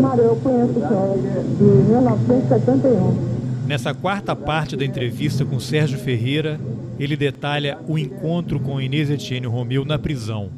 [0.00, 3.36] Mário, eu conheço o senhor de 1971.
[3.66, 6.60] Nessa quarta parte da entrevista com Sérgio Ferreira,
[6.98, 10.50] ele detalha o encontro com Inês Etienne Romeu na prisão,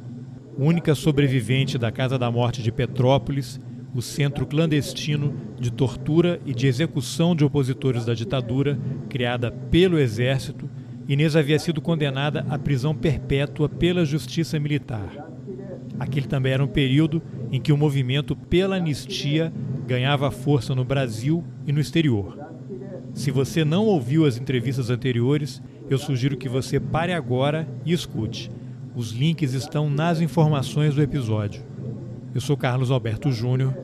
[0.59, 3.61] única sobrevivente da Casa da Morte de Petrópolis,
[3.95, 8.79] o centro clandestino de tortura e de execução de opositores da ditadura,
[9.09, 10.69] criada pelo Exército.
[11.09, 15.27] Inês havia sido condenada à prisão perpétua pela Justiça Militar.
[15.99, 19.51] Aquele também era um período em que o movimento pela anistia
[19.87, 22.39] ganhava força no Brasil e no exterior.
[23.15, 28.51] Se você não ouviu as entrevistas anteriores, eu sugiro que você pare agora e escute.
[28.95, 31.63] Os links estão nas informações do episódio.
[32.35, 33.75] Eu sou Carlos Alberto Júnior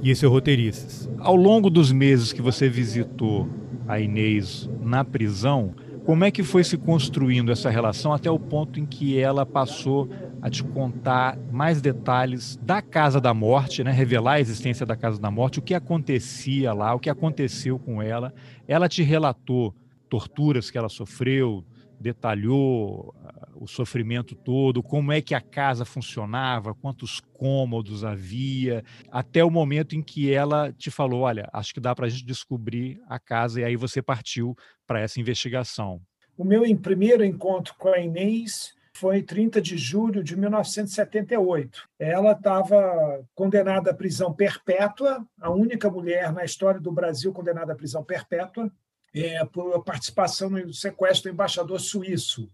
[0.00, 1.10] e esse é o Roteirices.
[1.18, 3.48] Ao longo dos meses que você visitou
[3.88, 5.74] a Inês na prisão,
[6.10, 10.10] como é que foi se construindo essa relação até o ponto em que ela passou
[10.42, 13.92] a te contar mais detalhes da Casa da Morte, né?
[13.92, 18.02] revelar a existência da Casa da Morte, o que acontecia lá, o que aconteceu com
[18.02, 18.34] ela.
[18.66, 19.72] Ela te relatou
[20.08, 21.64] torturas que ela sofreu,
[22.00, 23.14] detalhou
[23.60, 29.94] o sofrimento todo, como é que a casa funcionava, quantos cômodos havia, até o momento
[29.94, 33.60] em que ela te falou: olha, acho que dá para a gente descobrir a casa,
[33.60, 36.00] e aí você partiu para essa investigação.
[36.38, 41.86] O meu primeiro encontro com a Inês foi 30 de julho de 1978.
[41.98, 47.76] Ela estava condenada à prisão perpétua, a única mulher na história do Brasil condenada à
[47.76, 48.72] prisão perpétua,
[49.14, 52.50] é, por participação no sequestro do embaixador suíço.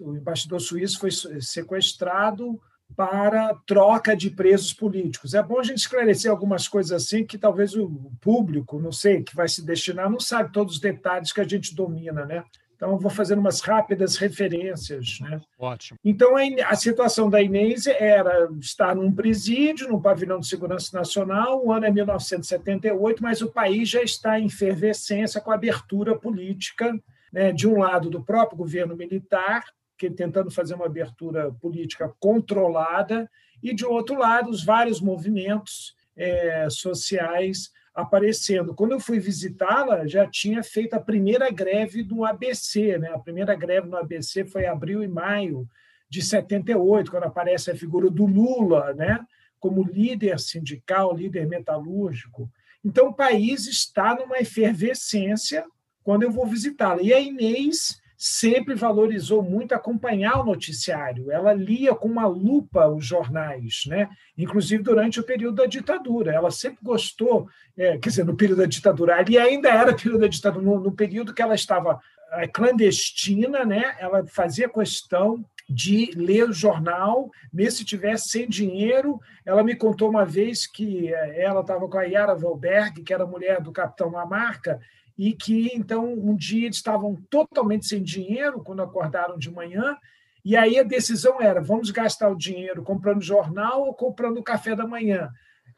[0.00, 2.60] O embaixador suíço foi sequestrado
[2.96, 5.34] para troca de presos políticos.
[5.34, 9.34] É bom a gente esclarecer algumas coisas assim que talvez o público, não sei, que
[9.34, 12.44] vai se destinar, não sabe todos os detalhes que a gente domina, né?
[12.76, 15.18] Então, vou fazer umas rápidas referências.
[15.20, 15.40] Né?
[15.58, 15.98] Ótimo.
[16.04, 21.72] Então, a situação da Inês era estar num presídio, no pavilhão de segurança nacional, o
[21.72, 26.92] ano é 1978, mas o país já está em efervescência com a abertura política,
[27.34, 29.64] né, de um lado do próprio governo militar,
[29.98, 33.28] que tentando fazer uma abertura política controlada,
[33.60, 38.72] e de outro lado, os vários movimentos é, sociais aparecendo.
[38.72, 43.08] Quando eu fui visitá-la, já tinha feito a primeira greve do ABC, né?
[43.08, 45.68] A primeira greve no ABC foi abril e maio
[46.08, 49.24] de 78, quando aparece a figura do Lula, né?
[49.58, 52.48] Como líder sindical, líder metalúrgico.
[52.84, 55.64] Então, o país está numa efervescência
[56.04, 57.02] quando eu vou visitá-la.
[57.02, 61.30] E a Inês sempre valorizou muito acompanhar o noticiário.
[61.30, 64.08] Ela lia com uma lupa os jornais, né?
[64.38, 66.32] inclusive durante o período da ditadura.
[66.32, 70.28] Ela sempre gostou, é, quer dizer, no período da ditadura, ali ainda era período da
[70.28, 72.00] ditadura, no, no período que ela estava
[72.32, 73.94] é, clandestina, né?
[73.98, 79.20] ela fazia questão de ler o jornal, mesmo se tivesse sem dinheiro.
[79.44, 83.26] Ela me contou uma vez que é, ela estava com a Yara Velberg, que era
[83.26, 84.80] mulher do capitão Lamarca,
[85.16, 89.96] e que então um dia eles estavam totalmente sem dinheiro quando acordaram de manhã,
[90.44, 94.76] e aí a decisão era: vamos gastar o dinheiro comprando jornal ou comprando o café
[94.76, 95.30] da manhã?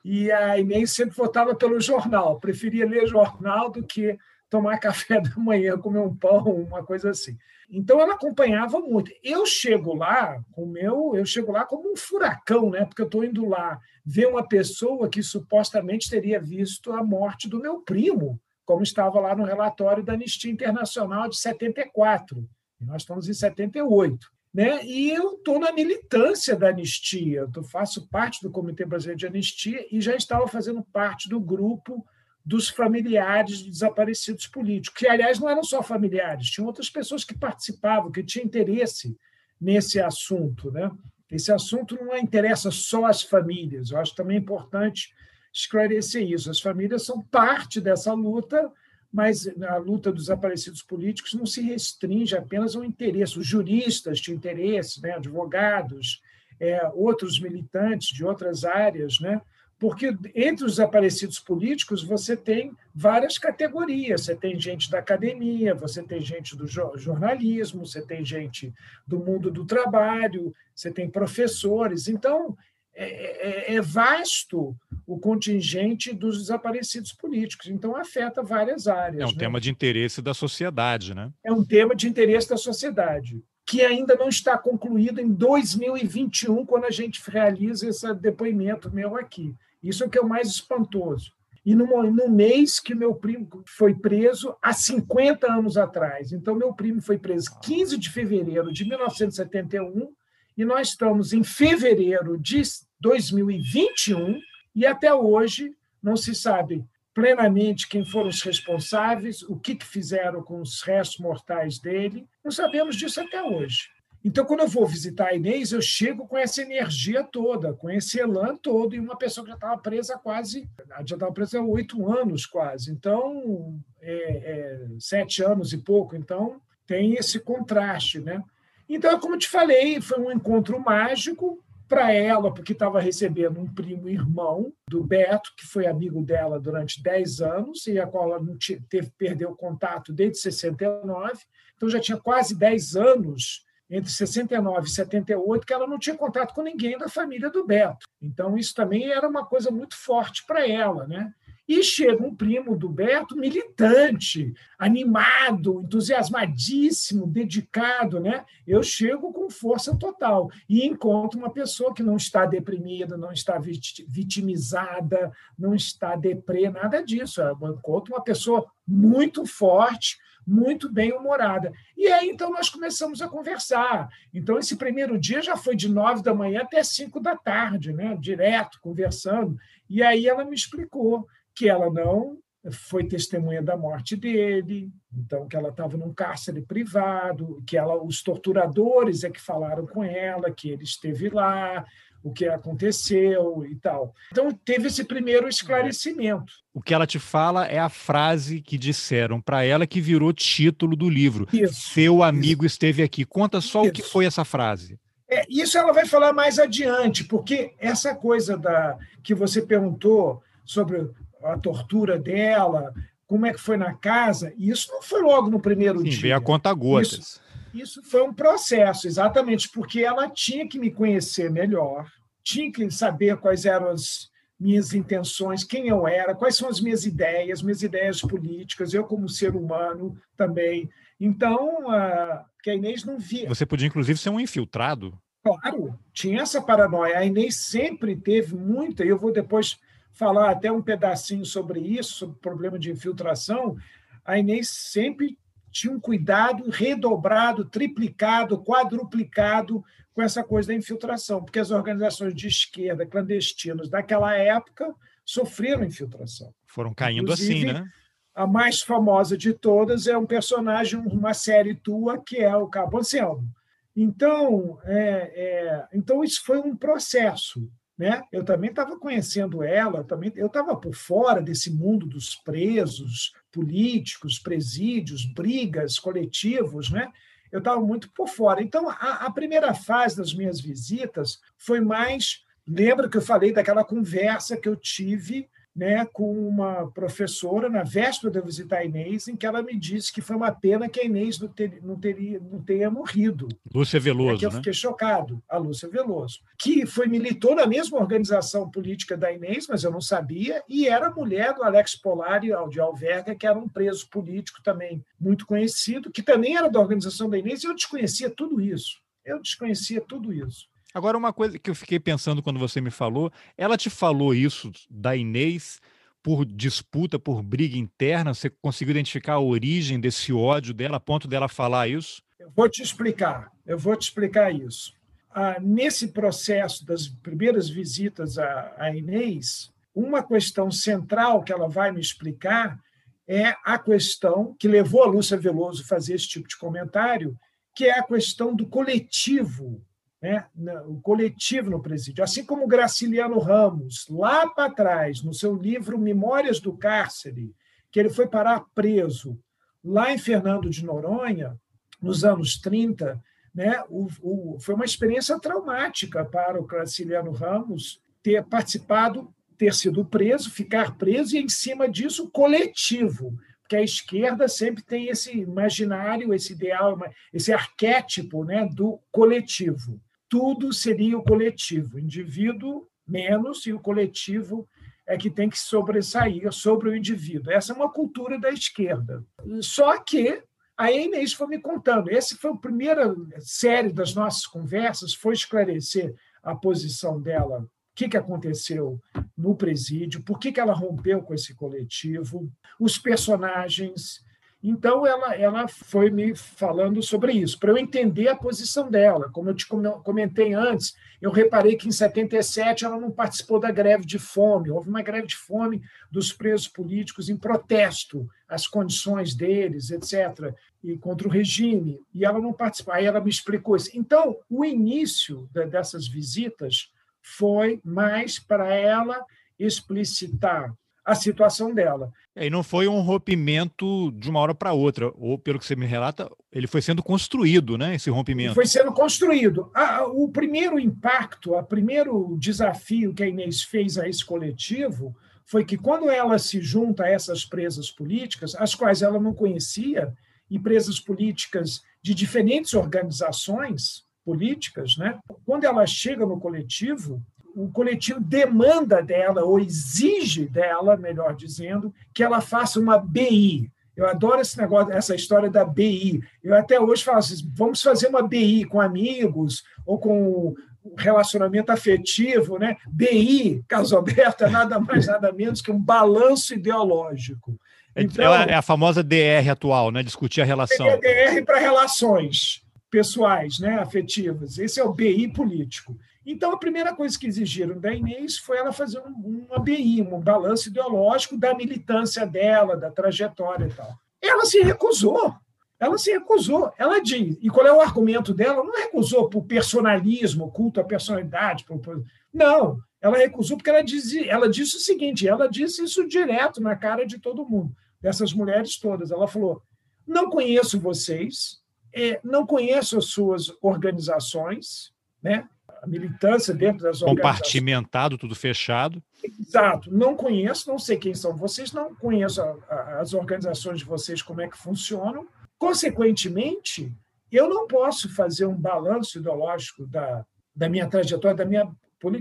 [0.04, 4.18] E a Inês sempre votava pelo jornal, preferia ler jornal do que
[4.50, 7.36] tomar café da manhã, comer um pão, uma coisa assim.
[7.68, 9.10] Então ela acompanhava muito.
[9.22, 12.84] Eu chego lá com meu, eu chego lá como um furacão, né?
[12.84, 17.60] Porque eu estou indo lá ver uma pessoa que supostamente teria visto a morte do
[17.60, 22.46] meu primo como estava lá no relatório da Anistia Internacional de 74.
[22.80, 24.30] E nós estamos em 78.
[24.52, 24.84] Né?
[24.84, 29.86] E eu estou na militância da anistia, eu faço parte do Comitê Brasileiro de Anistia
[29.92, 32.04] e já estava fazendo parte do grupo
[32.42, 37.36] dos familiares de desaparecidos políticos, que, aliás, não eram só familiares, tinham outras pessoas que
[37.36, 39.16] participavam, que tinham interesse
[39.60, 40.70] nesse assunto.
[40.70, 40.90] Né?
[41.30, 45.12] Esse assunto não interessa só às famílias, eu acho também importante
[45.58, 46.50] esclarecer isso.
[46.50, 48.70] As famílias são parte dessa luta,
[49.10, 53.38] mas a luta dos desaparecidos políticos não se restringe apenas ao interesse.
[53.38, 55.12] Os juristas tinham interesse, né?
[55.12, 56.20] advogados,
[56.60, 59.40] é, outros militantes de outras áreas, né?
[59.78, 64.22] porque entre os desaparecidos políticos você tem várias categorias.
[64.22, 68.72] Você tem gente da academia, você tem gente do jornalismo, você tem gente
[69.06, 72.08] do mundo do trabalho, você tem professores.
[72.08, 72.56] Então,
[72.98, 74.74] é, é, é, vasto
[75.06, 79.20] o contingente dos desaparecidos políticos, então afeta várias áreas.
[79.20, 79.38] É um né?
[79.38, 81.30] tema de interesse da sociedade, né?
[81.44, 86.86] É um tema de interesse da sociedade, que ainda não está concluído em 2021, quando
[86.86, 89.54] a gente realiza esse depoimento meu aqui.
[89.82, 91.32] Isso é o que é o mais espantoso.
[91.66, 96.32] e no, no mês que meu primo foi preso há 50 anos atrás.
[96.32, 100.14] Então, meu primo foi preso 15 de fevereiro de 1971
[100.56, 102.62] e nós estamos em fevereiro de
[103.00, 104.40] 2021
[104.74, 110.42] e até hoje não se sabe plenamente quem foram os responsáveis, o que, que fizeram
[110.42, 112.28] com os restos mortais dele.
[112.44, 113.88] Não sabemos disso até hoje.
[114.22, 118.18] Então, quando eu vou visitar a Inês, eu chego com essa energia toda, com esse
[118.18, 120.68] elan todo, e uma pessoa que já estava presa quase,
[121.06, 126.60] já estava presa há oito anos quase, então, é, é, sete anos e pouco, então
[126.86, 128.42] tem esse contraste, né?
[128.88, 134.08] Então, como te falei, foi um encontro mágico para ela, porque estava recebendo um primo
[134.08, 138.56] irmão do Beto, que foi amigo dela durante dez anos, e a qual ela não
[138.88, 141.38] teve, perdeu contato desde 69,
[141.76, 146.52] então já tinha quase dez anos entre 69 e 78 que ela não tinha contato
[146.52, 148.06] com ninguém da família do Beto.
[148.20, 151.06] Então, isso também era uma coisa muito forte para ela.
[151.06, 151.32] Né?
[151.68, 158.20] E chega um primo do Beto, militante, animado, entusiasmadíssimo, dedicado.
[158.20, 158.44] Né?
[158.66, 163.58] Eu chego com força total e encontro uma pessoa que não está deprimida, não está
[163.58, 167.42] vitimizada, não está deprê, nada disso.
[167.42, 170.16] Eu encontro uma pessoa muito forte,
[170.46, 171.72] muito bem humorada.
[171.96, 174.08] E aí, então, nós começamos a conversar.
[174.32, 178.16] Então, esse primeiro dia já foi de nove da manhã até cinco da tarde, né?
[178.20, 179.58] direto, conversando.
[179.90, 182.38] E aí ela me explicou que ela não
[182.70, 188.22] foi testemunha da morte dele, então que ela estava num cárcere privado, que ela, os
[188.22, 191.84] torturadores é que falaram com ela, que ele esteve lá,
[192.22, 194.12] o que aconteceu e tal.
[194.32, 196.52] Então, teve esse primeiro esclarecimento.
[196.74, 200.96] O que ela te fala é a frase que disseram para ela que virou título
[200.96, 201.46] do livro.
[201.52, 202.74] Isso, Seu amigo isso.
[202.74, 203.24] esteve aqui.
[203.24, 203.90] Conta só isso.
[203.90, 204.98] o que foi essa frase.
[205.28, 211.08] É, isso ela vai falar mais adiante, porque essa coisa da que você perguntou sobre
[211.52, 212.92] a tortura dela,
[213.26, 216.20] como é que foi na casa, isso não foi logo no primeiro Sim, dia.
[216.20, 217.12] Veio a conta gotas.
[217.12, 217.40] Isso,
[217.74, 222.08] isso foi um processo, exatamente, porque ela tinha que me conhecer melhor,
[222.42, 227.04] tinha que saber quais eram as minhas intenções, quem eu era, quais são as minhas
[227.04, 230.88] ideias, minhas ideias políticas, eu como ser humano também.
[231.20, 233.48] Então, uh, que a Inês não via.
[233.48, 235.18] Você podia, inclusive, ser um infiltrado?
[235.42, 237.18] Claro, tinha essa paranoia.
[237.18, 239.78] A Inês sempre teve muita, e eu vou depois
[240.16, 243.76] falar até um pedacinho sobre isso, sobre o problema de infiltração.
[244.24, 245.38] A Inês sempre
[245.70, 249.84] tinha um cuidado redobrado, triplicado, quadruplicado
[250.14, 254.92] com essa coisa da infiltração, porque as organizações de esquerda clandestinas daquela época
[255.22, 256.54] sofreram infiltração.
[256.66, 257.92] Foram caindo assim, Inclusive, assim, né?
[258.34, 262.98] A mais famosa de todas é um personagem, uma série tua, que é o Cabo
[262.98, 263.46] Anselmo.
[263.94, 267.70] Então, é, é, então, isso foi um processo.
[267.98, 268.22] Né?
[268.30, 274.38] Eu também estava conhecendo ela, também eu estava por fora desse mundo dos presos políticos,
[274.38, 277.10] presídios, brigas, coletivos, né?
[277.50, 278.62] Eu estava muito por fora.
[278.62, 282.44] Então, a, a primeira fase das minhas visitas foi mais.
[282.66, 288.32] Lembra que eu falei daquela conversa que eu tive né, com uma professora na véspera
[288.32, 291.00] de eu visitar a Inês, em que ela me disse que foi uma pena que
[291.00, 293.46] a Inês não, ter, não, teria, não tenha morrido.
[293.74, 294.36] Lúcia Veloso.
[294.36, 294.74] É que eu fiquei né?
[294.74, 299.90] chocado, a Lúcia Veloso, que foi militou na mesma organização política da Inês, mas eu
[299.90, 304.62] não sabia, e era mulher do Alex Polari de Alverga, que era um preso político
[304.62, 308.98] também muito conhecido, que também era da organização da Inês, e eu desconhecia tudo isso.
[309.22, 310.68] Eu desconhecia tudo isso.
[310.96, 314.72] Agora, uma coisa que eu fiquei pensando quando você me falou, ela te falou isso
[314.88, 315.78] da Inês
[316.22, 318.32] por disputa, por briga interna?
[318.32, 322.22] Você conseguiu identificar a origem desse ódio dela, a ponto dela falar isso?
[322.40, 324.94] Eu vou te explicar, eu vou te explicar isso.
[325.30, 331.92] Ah, nesse processo das primeiras visitas à, à Inês, uma questão central que ela vai
[331.92, 332.80] me explicar
[333.28, 337.38] é a questão que levou a Lúcia Veloso a fazer esse tipo de comentário,
[337.74, 339.84] que é a questão do coletivo
[340.20, 340.46] né,
[340.86, 342.24] o coletivo no presídio.
[342.24, 347.54] Assim como Graciliano Ramos, lá para trás, no seu livro Memórias do Cárcere,
[347.90, 349.38] que ele foi parar preso
[349.84, 351.58] lá em Fernando de Noronha,
[352.00, 353.22] nos anos 30,
[353.54, 360.04] né, o, o, foi uma experiência traumática para o Graciliano Ramos ter participado, ter sido
[360.04, 363.38] preso, ficar preso e, em cima disso, coletivo.
[363.62, 366.98] Porque a esquerda sempre tem esse imaginário, esse ideal,
[367.32, 374.68] esse arquétipo né, do coletivo tudo seria o coletivo, o indivíduo menos e o coletivo
[375.06, 377.52] é que tem que sobressair sobre o indivíduo.
[377.52, 379.24] Essa é uma cultura da esquerda.
[379.60, 380.42] Só que
[380.76, 382.10] a Inês foi me contando.
[382.10, 388.16] Essa foi a primeira série das nossas conversas, foi esclarecer a posição dela que, que
[388.16, 389.00] aconteceu
[389.36, 394.22] no presídio, por que, que ela rompeu com esse coletivo, os personagens.
[394.68, 399.30] Então, ela, ela foi me falando sobre isso, para eu entender a posição dela.
[399.30, 404.04] Como eu te comentei antes, eu reparei que em 77 ela não participou da greve
[404.04, 404.68] de fome.
[404.68, 405.80] Houve uma greve de fome
[406.10, 412.00] dos presos políticos em protesto às condições deles, etc., e contra o regime.
[412.12, 412.92] E ela não participou.
[412.92, 413.90] Aí ela me explicou isso.
[413.94, 416.90] Então, o início dessas visitas
[417.22, 419.24] foi mais para ela
[419.60, 420.74] explicitar
[421.06, 422.12] a situação dela.
[422.34, 425.86] E não foi um rompimento de uma hora para outra, ou pelo que você me
[425.86, 427.94] relata, ele foi sendo construído, né?
[427.94, 428.54] Esse rompimento.
[428.54, 429.70] Foi sendo construído.
[430.12, 435.78] o primeiro impacto, o primeiro desafio que a Inês fez a esse coletivo foi que
[435.78, 440.12] quando ela se junta a essas presas políticas, as quais ela não conhecia,
[440.50, 445.18] e presas políticas de diferentes organizações políticas, né?
[445.44, 447.22] Quando ela chega no coletivo,
[447.56, 453.72] o coletivo demanda dela, ou exige dela, melhor dizendo, que ela faça uma BI.
[453.96, 456.20] Eu adoro esse negócio, essa história da BI.
[456.44, 460.54] Eu até hoje falo assim: vamos fazer uma BI com amigos ou com
[460.98, 462.76] relacionamento afetivo, né?
[462.86, 467.58] BI, caso aberto, é nada mais, nada menos que um balanço ideológico.
[467.94, 470.02] É, então, é a famosa DR atual, né?
[470.02, 470.86] Discutir a relação.
[470.86, 473.78] É DR para relações pessoais, né?
[473.78, 474.58] afetivas.
[474.58, 475.98] Esse é o BI político.
[476.26, 480.20] Então, a primeira coisa que exigiram da Inês foi ela fazer um, um ABI, um
[480.20, 483.96] balanço ideológico da militância dela, da trajetória e tal.
[484.20, 485.32] Ela se recusou.
[485.78, 486.72] Ela se recusou.
[486.76, 487.38] Ela diz.
[487.40, 488.64] E qual é o argumento dela?
[488.64, 491.64] Não recusou por personalismo, culto à personalidade.
[491.64, 492.02] Por, por...
[492.32, 492.78] Não.
[493.00, 497.06] Ela recusou porque ela, dizia, ela disse o seguinte: ela disse isso direto na cara
[497.06, 499.12] de todo mundo, dessas mulheres todas.
[499.12, 499.62] Ela falou:
[500.04, 501.58] não conheço vocês,
[501.94, 504.92] é, não conheço as suas organizações,
[505.22, 505.48] né?
[505.86, 509.02] A militância dentro das Compartimentado, tudo fechado.
[509.22, 509.90] Exato.
[509.90, 514.20] Não conheço, não sei quem são vocês, não conheço a, a, as organizações de vocês,
[514.20, 515.26] como é que funcionam.
[515.58, 516.92] Consequentemente,
[517.30, 520.24] eu não posso fazer um balanço ideológico da,
[520.54, 521.70] da minha trajetória, da minha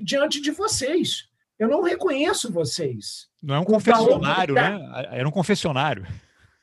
[0.01, 1.27] diante de vocês.
[1.57, 3.27] Eu não reconheço vocês.
[3.41, 4.79] Não é um confessionário, né?
[5.11, 6.05] Era um confessionário.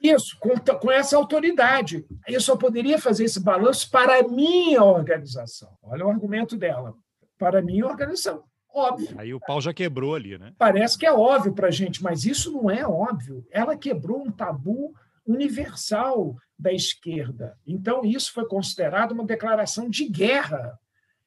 [0.02, 2.04] Isso, com, com essa autoridade.
[2.26, 5.76] Eu só poderia fazer esse balanço para a minha organização.
[5.82, 6.94] Olha o argumento dela.
[7.38, 8.42] Para a minha organização.
[8.74, 9.14] Óbvio.
[9.18, 10.52] Aí o pau já quebrou ali, né?
[10.58, 13.46] Parece que é óbvio para a gente, mas isso não é óbvio.
[13.50, 14.92] Ela quebrou um tabu
[15.26, 17.56] universal da esquerda.
[17.66, 20.78] Então, isso foi considerado uma declaração de guerra.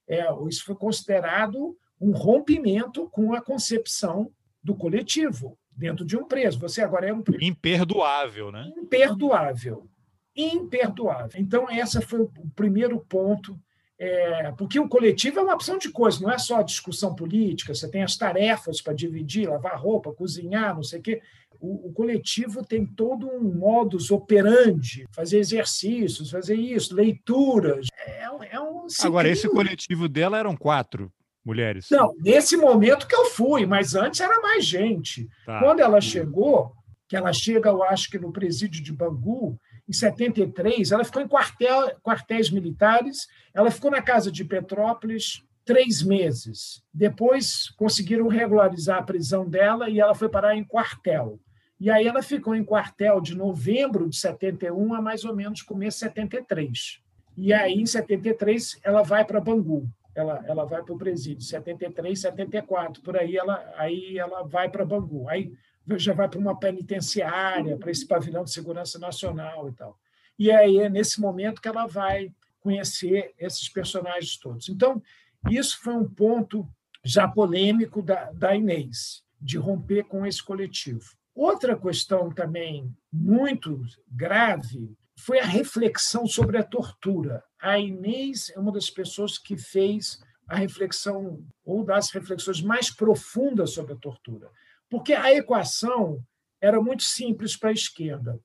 [0.08, 4.32] É, isso foi considerado um rompimento com a concepção
[4.64, 6.60] do coletivo dentro de um preso.
[6.60, 7.44] Você agora é um preso.
[7.44, 8.72] Imperdoável, né?
[8.78, 9.88] Imperdoável.
[10.36, 11.40] Imperdoável.
[11.40, 13.60] Então, esse foi o primeiro ponto.
[13.98, 17.90] É, porque o coletivo é uma opção de coisas, não é só discussão política, você
[17.90, 21.22] tem as tarefas para dividir, lavar roupa, cozinhar, não sei o quê.
[21.62, 27.88] O, o, coletivo tem todo um modus operandi, fazer exercícios, fazer isso, leituras.
[28.06, 31.10] É, é um Agora, esse coletivo dela eram quatro
[31.46, 31.88] mulheres?
[31.92, 35.30] Não, nesse momento que eu fui, mas antes era mais gente.
[35.46, 35.60] Tá.
[35.60, 36.74] Quando ela chegou,
[37.08, 41.28] que ela chega, eu acho que no presídio de Bangu, em 73, ela ficou em
[41.28, 46.84] quartel, quartéis militares, ela ficou na casa de Petrópolis três meses.
[46.92, 51.40] Depois conseguiram regularizar a prisão dela e ela foi parar em quartel.
[51.80, 55.98] E aí ela ficou em quartel de novembro de 71 a mais ou menos começo
[55.98, 57.00] de 73.
[57.38, 62.20] E aí, em 73, ela vai para Bangu ela, ela vai para o presídio, 73,
[62.20, 65.52] 74, por aí ela, aí ela vai para Bangu, aí
[65.98, 70.00] já vai para uma penitenciária, para esse pavilhão de segurança nacional e tal.
[70.40, 74.70] E aí é nesse momento que ela vai conhecer esses personagens todos.
[74.70, 75.02] Então,
[75.50, 76.68] isso foi um ponto
[77.04, 81.06] já polêmico da, da Inês, de romper com esse coletivo.
[81.36, 87.44] Outra questão também muito grave foi a reflexão sobre a tortura.
[87.60, 93.72] A Inês é uma das pessoas que fez a reflexão, ou das reflexões mais profundas
[93.72, 94.50] sobre a tortura.
[94.90, 96.24] Porque a equação
[96.62, 98.40] era muito simples para a esquerda.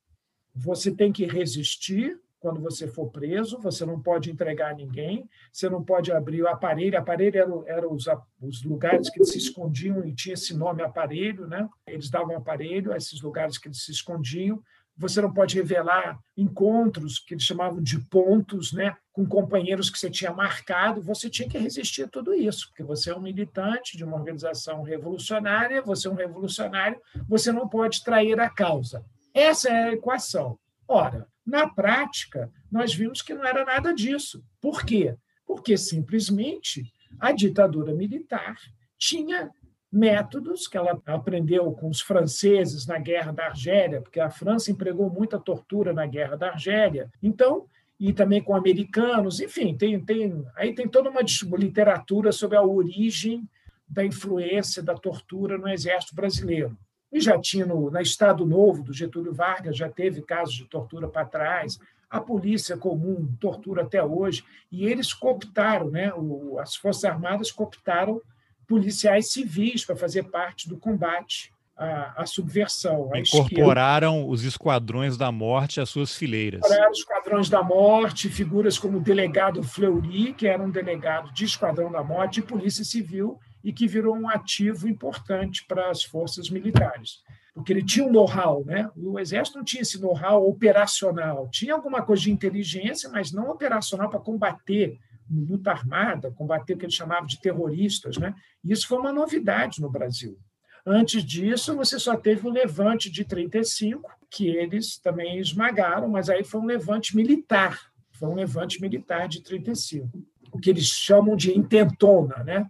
[0.55, 5.85] Você tem que resistir quando você for preso, você não pode entregar ninguém, você não
[5.85, 6.99] pode abrir o aparelho.
[6.99, 8.07] Aparelho eram era os,
[8.41, 11.69] os lugares que eles se escondiam e tinha esse nome aparelho, né?
[11.87, 14.63] Eles davam aparelho a esses lugares que eles se escondiam
[15.01, 20.11] você não pode revelar encontros que eles chamavam de pontos, né, com companheiros que você
[20.11, 24.05] tinha marcado, você tinha que resistir a tudo isso, porque você é um militante de
[24.05, 29.03] uma organização revolucionária, você é um revolucionário, você não pode trair a causa.
[29.33, 30.59] Essa é a equação.
[30.87, 34.45] Ora, na prática, nós vimos que não era nada disso.
[34.61, 35.17] Por quê?
[35.47, 38.57] Porque simplesmente a ditadura militar
[38.99, 39.51] tinha
[39.93, 45.11] métodos que ela aprendeu com os franceses na Guerra da Argélia, porque a França empregou
[45.11, 47.11] muita tortura na Guerra da Argélia.
[47.23, 47.67] Então,
[47.99, 51.21] e também com americanos, enfim, tem, tem aí tem toda uma
[51.59, 53.47] literatura sobre a origem
[53.87, 56.79] da influência da tortura no exército brasileiro.
[57.13, 61.27] E já tinha no Estado Novo do Getúlio Vargas já teve casos de tortura para
[61.27, 61.79] trás.
[62.09, 66.13] A polícia comum tortura até hoje e eles cooptaram, né?
[66.15, 68.23] O, as forças armadas cooptaram
[68.71, 73.11] policiais civis para fazer parte do combate à, à subversão.
[73.13, 74.33] À Incorporaram esquerda.
[74.33, 76.61] os esquadrões da morte às suas fileiras.
[76.61, 81.45] Incorporaram os esquadrões da morte, figuras como o delegado Fleury, que era um delegado de
[81.47, 86.49] esquadrão da morte e polícia civil, e que virou um ativo importante para as forças
[86.49, 87.25] militares.
[87.53, 88.89] Porque ele tinha um know-how, né?
[88.97, 94.09] O exército não tinha esse know-how operacional, tinha alguma coisa de inteligência, mas não operacional
[94.09, 94.97] para combater
[95.31, 98.17] luta armada, combater o que eles chamavam de terroristas.
[98.17, 98.35] Né?
[98.65, 100.39] Isso foi uma novidade no Brasil.
[100.85, 106.43] Antes disso, você só teve o levante de 35, que eles também esmagaram, mas aí
[106.43, 107.79] foi um levante militar,
[108.13, 110.09] foi um levante militar de 35,
[110.51, 112.67] o que eles chamam de intentona, né?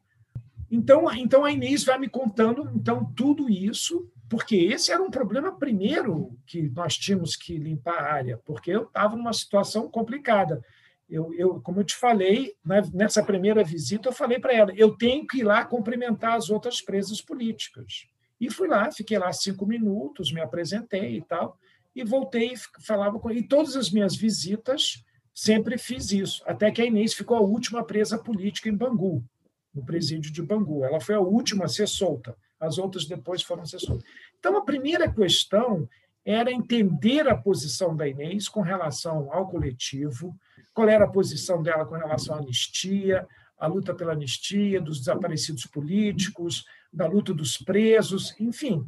[0.70, 5.52] Então, então a Inês vai me contando então tudo isso, porque esse era um problema
[5.52, 10.64] primeiro que nós tínhamos que limpar a área, porque eu estava numa situação complicada
[11.10, 14.96] eu, eu, como eu te falei, né, nessa primeira visita, eu falei para ela: eu
[14.96, 18.06] tenho que ir lá cumprimentar as outras presas políticas.
[18.40, 21.58] E fui lá, fiquei lá cinco minutos, me apresentei e tal,
[21.94, 22.54] e voltei,
[22.86, 27.36] falava com E todas as minhas visitas sempre fiz isso, até que a Inês ficou
[27.36, 29.24] a última presa política em Bangu,
[29.74, 30.84] no presídio de Bangu.
[30.84, 34.08] Ela foi a última a ser solta, as outras depois foram ser soltas.
[34.38, 35.88] Então, a primeira questão
[36.24, 40.36] era entender a posição da Inês com relação ao coletivo,
[40.80, 45.66] qual era a posição dela com relação à anistia, a luta pela anistia, dos desaparecidos
[45.66, 48.82] políticos, da luta dos presos, enfim,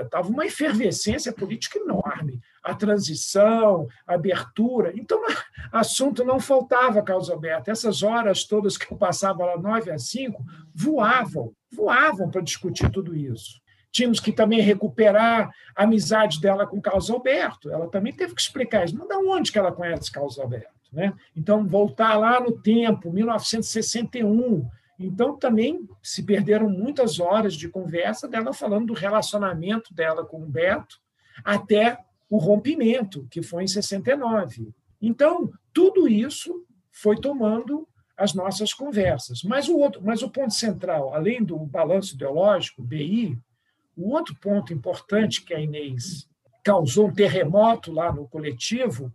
[0.00, 2.40] estava é, uma efervescência política enorme.
[2.62, 4.92] A transição, a abertura.
[4.94, 5.20] Então,
[5.72, 7.72] assunto não faltava, Carlos Alberto.
[7.72, 13.16] Essas horas todas que eu passava lá, nove a cinco, voavam, voavam para discutir tudo
[13.16, 13.60] isso.
[13.90, 17.68] Tínhamos que também recuperar a amizade dela com Carlos Alberto.
[17.68, 18.96] Ela também teve que explicar isso.
[18.96, 20.75] Mas de onde que ela conhece Carlos Alberto?
[20.96, 21.12] Né?
[21.36, 24.66] Então, voltar lá no tempo, 1961.
[24.98, 30.46] Então, também se perderam muitas horas de conversa dela falando do relacionamento dela com o
[30.46, 30.96] Beto
[31.44, 31.98] até
[32.30, 34.72] o rompimento, que foi em 69.
[35.02, 39.42] Então, tudo isso foi tomando as nossas conversas.
[39.42, 43.38] Mas o outro, mas o ponto central, além do balanço ideológico, BI,
[43.94, 46.26] o outro ponto importante que a Inês
[46.64, 49.12] causou um terremoto lá no coletivo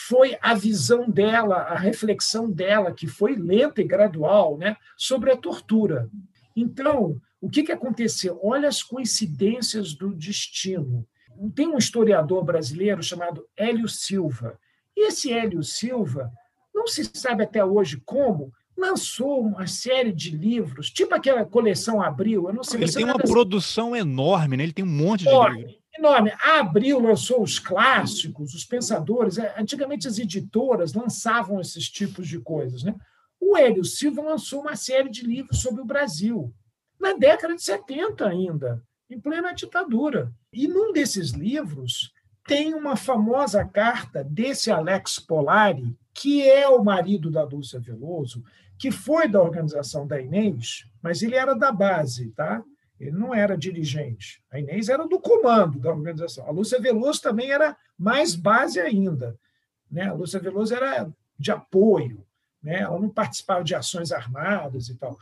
[0.00, 5.36] foi a visão dela, a reflexão dela, que foi lenta e gradual, né, sobre a
[5.36, 6.08] tortura.
[6.54, 8.38] Então, o que, que aconteceu?
[8.40, 11.04] Olha as coincidências do destino.
[11.52, 14.56] Tem um historiador brasileiro chamado Hélio Silva.
[14.96, 16.30] E esse Hélio Silva,
[16.72, 22.46] não se sabe até hoje como, lançou uma série de livros, tipo aquela coleção Abril.
[22.46, 22.82] Eu não sei.
[22.82, 24.62] Ele tem uma produção enorme, né?
[24.62, 26.32] Ele tem um monte de livros enorme.
[26.40, 29.38] A Abril lançou os clássicos, os pensadores.
[29.38, 32.82] É, antigamente as editoras lançavam esses tipos de coisas.
[32.82, 32.94] Né?
[33.40, 36.52] O Hélio Silva lançou uma série de livros sobre o Brasil,
[36.98, 40.32] na década de 70 ainda, em plena ditadura.
[40.52, 42.12] E num desses livros
[42.46, 48.42] tem uma famosa carta desse Alex Polari, que é o marido da Lúcia Veloso,
[48.78, 52.62] que foi da organização da Inês, mas ele era da base, tá?
[52.98, 54.42] Ele não era dirigente.
[54.50, 56.46] A Inês era do comando da organização.
[56.46, 59.38] A Lúcia Veloso também era mais base ainda.
[59.90, 60.08] Né?
[60.08, 61.08] A Lúcia Veloso era
[61.38, 62.26] de apoio,
[62.62, 62.80] né?
[62.80, 65.16] ela não participava de ações armadas e tal.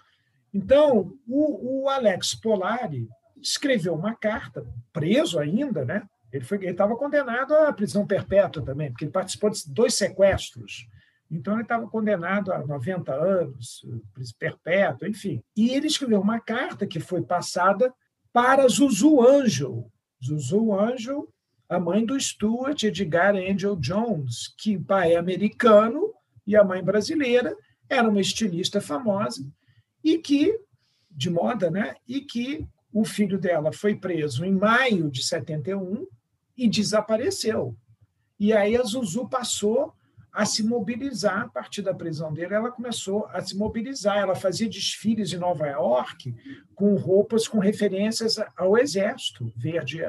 [0.53, 3.09] Então, o, o Alex Polari
[3.41, 6.03] escreveu uma carta, preso ainda, né?
[6.33, 10.89] ele estava condenado à prisão perpétua também, porque ele participou de dois sequestros
[11.31, 13.85] então, ele estava condenado a 90 anos,
[14.39, 15.43] perpétuo, enfim.
[15.57, 17.93] E ele escreveu uma carta que foi passada
[18.33, 19.91] para Zuzu Angel.
[20.25, 21.29] Zuzu Angel,
[21.69, 26.13] a mãe do Stuart Edgar Angel Jones, que o pai é americano
[26.47, 27.57] e a mãe brasileira,
[27.89, 29.45] era uma estilista famosa
[30.03, 30.57] e que,
[31.11, 31.97] de moda, né?
[32.07, 36.07] E que o filho dela foi preso em maio de 71
[36.57, 37.77] e desapareceu.
[38.39, 39.93] E aí a Zuzu passou
[40.37, 42.53] a se mobilizar a partir da prisão dele.
[42.53, 44.19] Ela começou a se mobilizar.
[44.19, 46.35] Ela fazia desfiles em Nova York
[46.75, 50.03] com roupas com referências ao exército, verde,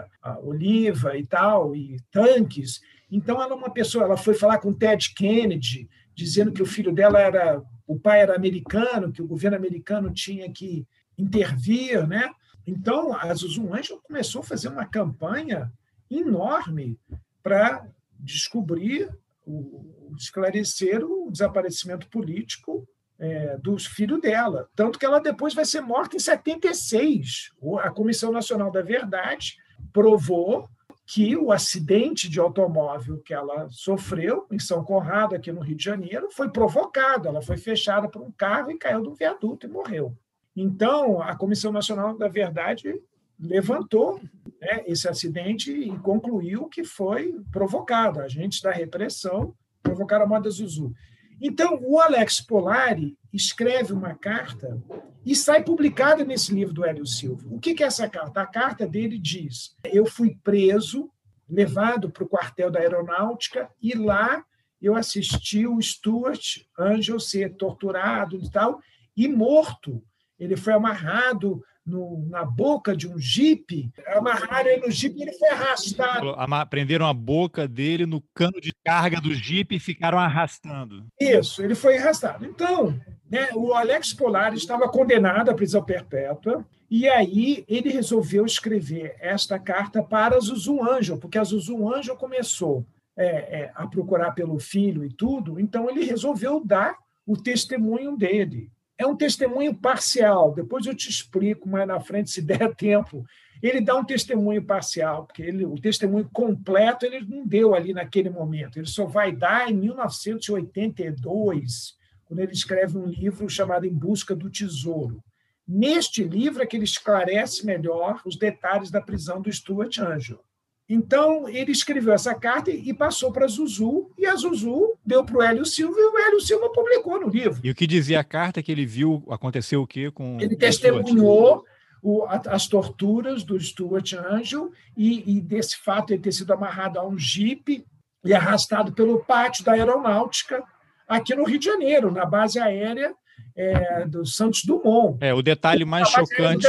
[0.44, 2.82] oliva e tal, e tanques.
[3.10, 4.04] Então, ela é uma pessoa.
[4.04, 7.63] Ela foi falar com Ted Kennedy, dizendo que o filho dela era.
[7.88, 10.86] O pai era americano, que o governo americano tinha que
[11.18, 12.30] intervir, né?
[12.66, 15.72] Então, a Zuzu Anjo começou a fazer uma campanha
[16.12, 17.00] enorme
[17.42, 17.88] para
[18.20, 19.10] descobrir,
[19.48, 22.88] o, esclarecer o desaparecimento político
[23.20, 24.70] é, dos filhos dela.
[24.76, 27.52] Tanto que ela depois vai ser morta em 76.
[27.80, 29.56] A Comissão Nacional da Verdade
[29.92, 30.70] provou
[31.06, 35.84] que o acidente de automóvel que ela sofreu em São Conrado, aqui no Rio de
[35.84, 37.30] Janeiro, foi provocado.
[37.30, 40.14] Ela foi fechada por um carro e caiu do viaduto e morreu.
[40.54, 42.94] Então, a Comissão Nacional da Verdade
[43.39, 44.19] levantou
[44.60, 48.19] né, esse acidente e concluiu que foi provocado.
[48.19, 50.93] Agentes da repressão provocaram a moda Zuzu.
[51.39, 54.82] Então, o Alex Polari escreve uma carta
[55.23, 57.47] e sai publicada nesse livro do Hélio Silva.
[57.52, 58.41] O que é essa carta?
[58.41, 61.12] A carta dele diz: Eu fui preso,
[61.47, 64.43] levado para o quartel da aeronáutica, e lá
[64.82, 68.80] eu assisti o Stuart Angel ser torturado e tal,
[69.15, 70.04] e morto
[70.39, 75.34] ele foi amarrado no, na boca de um jipe, amarraram ele no jipe e ele
[75.34, 76.36] foi arrastado.
[76.69, 81.06] Prenderam a boca dele no cano de carga do jipe e ficaram arrastando.
[81.19, 82.45] Isso, ele foi arrastado.
[82.45, 89.15] Então, né, o Alex Polar estava condenado à prisão perpétua, e aí ele resolveu escrever
[89.19, 94.60] esta carta para Zuzu Anjo, porque a Zuzu Anjo começou é, é, a procurar pelo
[94.60, 96.95] filho e tudo, então ele resolveu dar
[97.26, 100.54] o testemunho dele é um testemunho parcial.
[100.54, 103.26] Depois eu te explico mais na frente, se der tempo.
[103.62, 108.30] Ele dá um testemunho parcial, porque ele, o testemunho completo ele não deu ali naquele
[108.30, 108.78] momento.
[108.78, 114.50] Ele só vai dar em 1982, quando ele escreve um livro chamado Em Busca do
[114.50, 115.24] Tesouro.
[115.68, 120.40] Neste livro é que ele esclarece melhor os detalhes da prisão do Stuart Angel.
[120.89, 125.38] Então, ele escreveu essa carta e passou para a Zuzu, e a Zuzu deu para
[125.38, 127.60] o Hélio Silva, e o Hélio Silva publicou no livro.
[127.62, 131.65] E o que dizia a carta que ele viu, aconteceu o quê com Ele testemunhou
[132.02, 137.06] o, as torturas do Stuart Angel e, e, desse fato ele ter sido amarrado a
[137.06, 137.86] um jipe
[138.23, 140.63] e arrastado pelo pátio da aeronáutica
[141.08, 143.13] aqui no Rio de Janeiro, na base aérea
[143.56, 145.17] é, do Santos Dumont.
[145.19, 146.65] É, o detalhe mais chocante...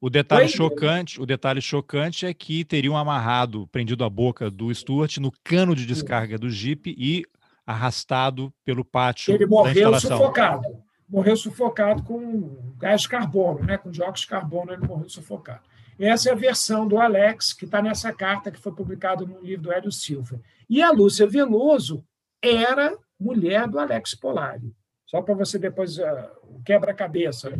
[0.00, 5.18] O detalhe chocante, o detalhe chocante é que teriam amarrado, prendido a boca do Stuart
[5.18, 7.26] no cano de descarga do Jeep e
[7.66, 10.82] arrastado pelo pátio Ele morreu sufocado.
[11.06, 13.76] Morreu sufocado com gás de carbono, né?
[13.76, 15.62] com dióxido de carbono, ele morreu sufocado.
[15.98, 19.64] Essa é a versão do Alex, que está nessa carta que foi publicada no livro
[19.64, 20.40] do Hélio Silva.
[20.68, 22.02] E a Lúcia Veloso
[22.40, 24.72] era mulher do Alex Polari.
[25.04, 26.04] Só para você depois uh,
[26.64, 27.52] quebra-cabeça.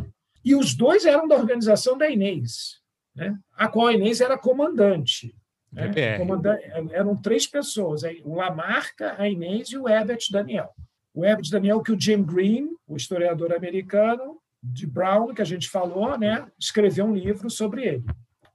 [0.43, 2.79] E os dois eram da organização da Inês,
[3.15, 3.37] né?
[3.55, 5.35] a qual a Inês era comandante.
[5.71, 6.17] Né?
[6.17, 10.69] comandante eram três pessoas, o Lamarca, a Inês e o Herbert Daniel.
[11.13, 15.69] O Herbert Daniel, que o Jim Green, o historiador americano, de Brown, que a gente
[15.69, 18.05] falou, né, escreveu um livro sobre ele.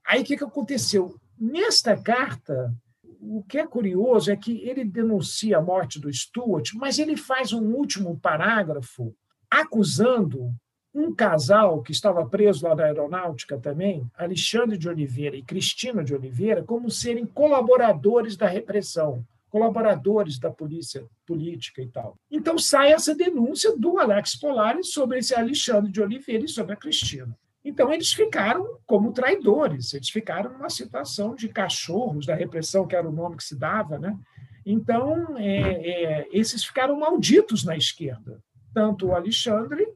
[0.05, 1.15] Aí o que, que aconteceu?
[1.37, 2.73] Nesta carta,
[3.19, 7.51] o que é curioso é que ele denuncia a morte do Stuart, mas ele faz
[7.51, 9.13] um último parágrafo
[9.49, 10.53] acusando
[10.97, 16.15] um casal que estava preso lá da aeronáutica também, Alexandre de Oliveira e Cristina de
[16.15, 22.15] Oliveira, como serem colaboradores da repressão, colaboradores da polícia política e tal.
[22.31, 26.77] Então sai essa denúncia do Alex Polari sobre esse Alexandre de Oliveira e sobre a
[26.77, 27.37] Cristina.
[27.63, 33.07] Então eles ficaram como traidores, eles ficaram numa situação de cachorros da repressão, que era
[33.07, 34.17] o nome que se dava, né?
[34.65, 38.41] Então é, é, esses ficaram malditos na esquerda,
[38.73, 39.87] tanto o Alexandre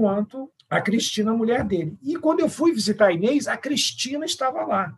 [0.00, 1.98] quanto a Cristina, a mulher dele.
[2.02, 4.96] E quando eu fui visitar a Inês, a Cristina estava lá.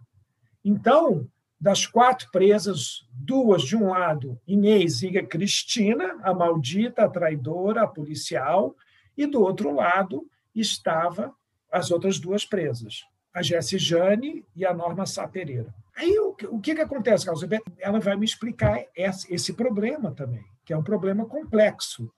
[0.65, 1.27] Então,
[1.61, 7.83] das quatro presas, duas de um lado, Inês e a Cristina, a maldita, a traidora,
[7.83, 8.77] a policial,
[9.19, 11.35] e do outro lado estava
[11.69, 13.03] as outras duas presas,
[13.35, 15.75] a Jessie Jane e a Norma Sá Pereira.
[15.97, 17.43] Aí o, o que, que acontece, Carlos
[17.81, 22.09] Ela vai me explicar esse, esse problema também, que é um problema complexo.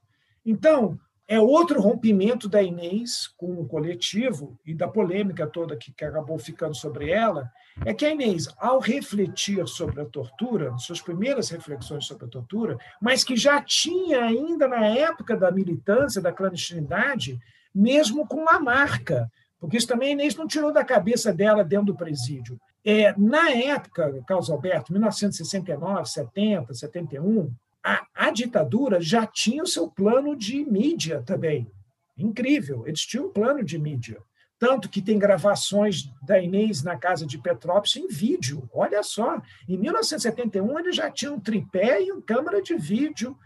[0.44, 6.04] Então, é outro rompimento da Inês com o coletivo e da polêmica toda que, que
[6.04, 7.50] acabou ficando sobre ela,
[7.84, 12.76] é que a Inês, ao refletir sobre a tortura, suas primeiras reflexões sobre a tortura,
[13.00, 17.38] mas que já tinha ainda na época da militância, da clandestinidade,
[17.74, 21.86] mesmo com a marca, porque isso também a Inês não tirou da cabeça dela dentro
[21.86, 22.60] do presídio.
[22.84, 27.50] É, na época, Carlos Alberto, 1969, 70, 71,
[27.84, 31.70] a, a ditadura já tinha o seu plano de mídia também.
[32.16, 34.20] Incrível, eles tinham um plano de mídia.
[34.58, 38.68] Tanto que tem gravações da Inês na casa de Petrópolis em vídeo.
[38.72, 43.36] Olha só, em 1971 ele já tinha um tripé e uma câmera de vídeo,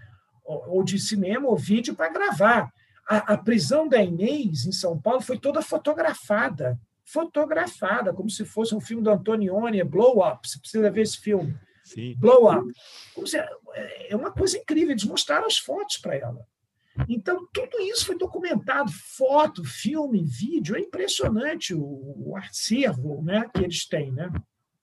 [0.44, 2.72] ou de cinema, ou vídeo para gravar.
[3.08, 8.74] a, a prisão da Inês em São Paulo foi toda fotografada fotografada, como se fosse
[8.74, 10.46] um filme do Antonioni, Blow Up.
[10.46, 11.56] Você precisa ver esse filme.
[11.82, 12.14] Sim.
[12.18, 12.70] Blow Up.
[13.26, 13.42] Se,
[13.74, 16.46] é uma coisa incrível, eles mostraram as fotos para ela.
[17.08, 23.62] Então, tudo isso foi documentado, foto, filme, vídeo, é impressionante o, o acervo né, que
[23.62, 24.10] eles têm.
[24.10, 24.30] Né?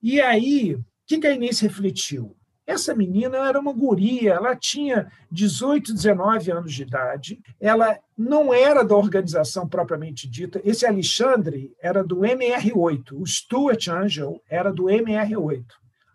[0.02, 2.36] E aí, o que, que a Inês refletiu?
[2.66, 8.82] Essa menina era uma guria, ela tinha 18, 19 anos de idade, ela não era
[8.82, 10.60] da organização propriamente dita.
[10.64, 15.64] Esse Alexandre era do MR8, o Stuart Angel era do MR8,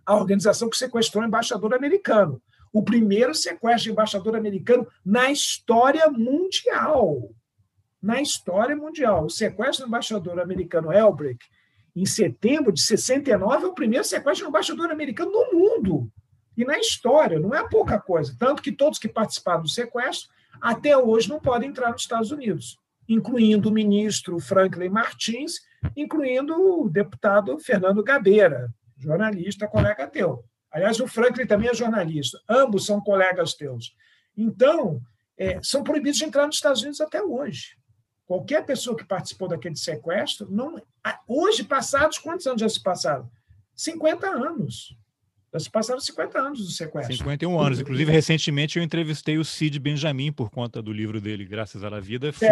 [0.06, 2.42] a organização que sequestrou o embaixador americano.
[2.74, 7.34] O primeiro sequestro de embaixador americano na história mundial.
[8.02, 9.26] Na história mundial.
[9.26, 11.46] O sequestro do embaixador americano Elbrick,
[11.96, 16.12] em setembro de 69, é o primeiro sequestro de embaixador americano no mundo
[16.56, 18.36] e na história, não é pouca coisa.
[18.38, 20.30] Tanto que todos que participaram do sequestro,
[20.62, 25.62] até hoje, não podem entrar nos Estados Unidos, incluindo o ministro Franklin Martins,
[25.96, 30.44] incluindo o deputado Fernando Gabeira, jornalista, colega teu.
[30.72, 32.40] Aliás, o Franklin também é jornalista.
[32.48, 33.96] Ambos são colegas teus.
[34.38, 35.02] Então,
[35.38, 37.76] é, são proibidos de entrar nos Estados Unidos até hoje.
[38.26, 40.82] Qualquer pessoa que participou daquele sequestro, não,
[41.28, 43.30] hoje, passados, quantos anos já se passaram?
[43.76, 44.96] 50 anos.
[45.54, 47.14] Já se passaram 50 anos do sequestro.
[47.14, 47.80] 51 anos.
[47.82, 52.32] Inclusive, recentemente eu entrevistei o Cid Benjamin por conta do livro dele, Graças à Vida.
[52.32, 52.48] Foi,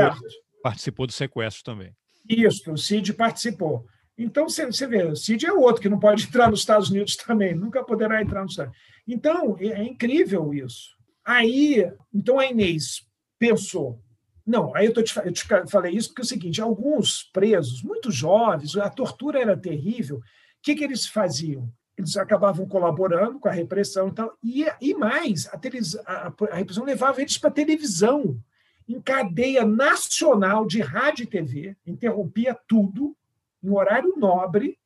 [0.62, 1.96] participou do sequestro também.
[2.28, 3.88] Isso, o Cid participou.
[4.20, 7.56] Então, você, vê, o Cid é outro que não pode entrar nos Estados Unidos também,
[7.56, 8.90] nunca poderá entrar nos Estados Unidos.
[9.08, 10.90] Então, é, é incrível isso.
[11.26, 13.06] Aí, então a Inês
[13.38, 14.02] pensou,
[14.46, 17.82] não, aí eu, tô te, eu te falei isso porque é o seguinte, alguns presos,
[17.84, 20.22] muito jovens, a tortura era terrível, o
[20.62, 21.72] que, que eles faziam?
[22.00, 24.34] eles acabavam colaborando com a repressão e tal.
[24.42, 25.60] E, e mais, a,
[26.06, 28.40] a, a repressão levava eles para televisão,
[28.88, 33.16] em cadeia nacional de rádio e TV, interrompia tudo,
[33.64, 34.78] em horário nobre,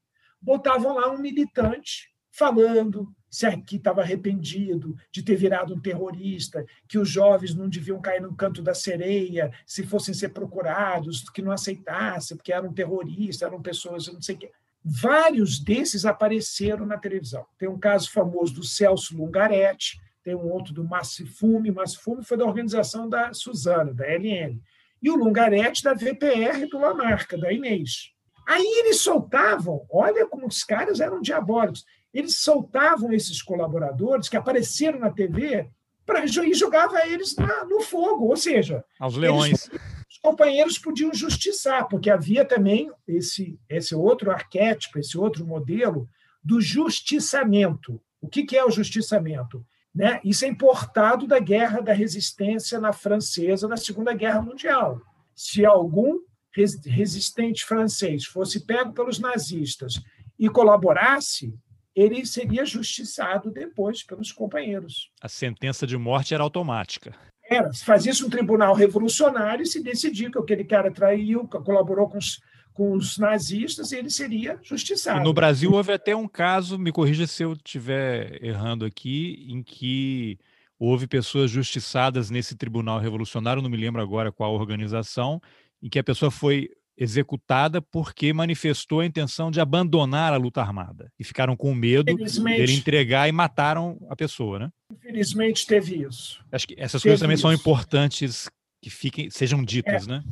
[0.41, 6.99] botavam lá um militante falando se aqui estava arrependido de ter virado um terrorista, que
[6.99, 11.51] os jovens não deviam cair no canto da sereia se fossem ser procurados, que não
[11.51, 14.51] aceitassem, porque eram terroristas, eram pessoas, não sei o quê.
[14.85, 17.43] Vários desses apareceram na televisão.
[17.57, 21.71] Tem um caso famoso do Celso Lungaretti, tem um outro do Massifume.
[21.71, 24.61] Massifume foi da organização da Suzana, da LN.
[25.01, 28.12] E o Lungaretti da VPR do Lamarca, da Inês.
[28.47, 34.99] Aí eles soltavam, olha como os caras eram diabólicos, eles soltavam esses colaboradores que apareceram
[34.99, 35.69] na TV
[36.05, 38.83] pra, e jogava eles na, no fogo, ou seja...
[38.99, 39.69] Aos leões.
[39.69, 46.07] Eles, companheiros podiam justiçar, porque havia também esse, esse outro arquétipo, esse outro modelo
[46.41, 48.01] do justiçamento.
[48.21, 49.65] O que, que é o justiçamento?
[49.93, 50.21] Né?
[50.23, 55.01] Isso é importado da guerra da resistência na francesa na Segunda Guerra Mundial.
[55.35, 56.19] Se algum
[56.55, 60.01] resistente francês fosse pego pelos nazistas
[60.37, 61.53] e colaborasse,
[61.95, 65.11] ele seria justiçado depois pelos companheiros.
[65.21, 67.15] A sentença de morte era automática.
[67.49, 72.09] Era, se fazia isso um tribunal revolucionário e se decidia que aquele cara traiu, colaborou
[72.09, 72.39] com os,
[72.73, 75.19] com os nazistas, ele seria justiçado.
[75.19, 79.61] E no Brasil houve até um caso, me corrija se eu estiver errando aqui, em
[79.61, 80.39] que
[80.79, 85.39] houve pessoas justiçadas nesse tribunal revolucionário, não me lembro agora qual organização,
[85.83, 91.11] em que a pessoa foi executada porque manifestou a intenção de abandonar a luta armada.
[91.19, 94.69] E ficaram com medo dele entregar e mataram a pessoa, né?
[94.91, 96.43] Infelizmente teve isso.
[96.51, 97.41] Acho que essas teve coisas também isso.
[97.41, 98.49] são importantes
[98.81, 100.11] que fiquem, sejam ditas, é.
[100.11, 100.23] né?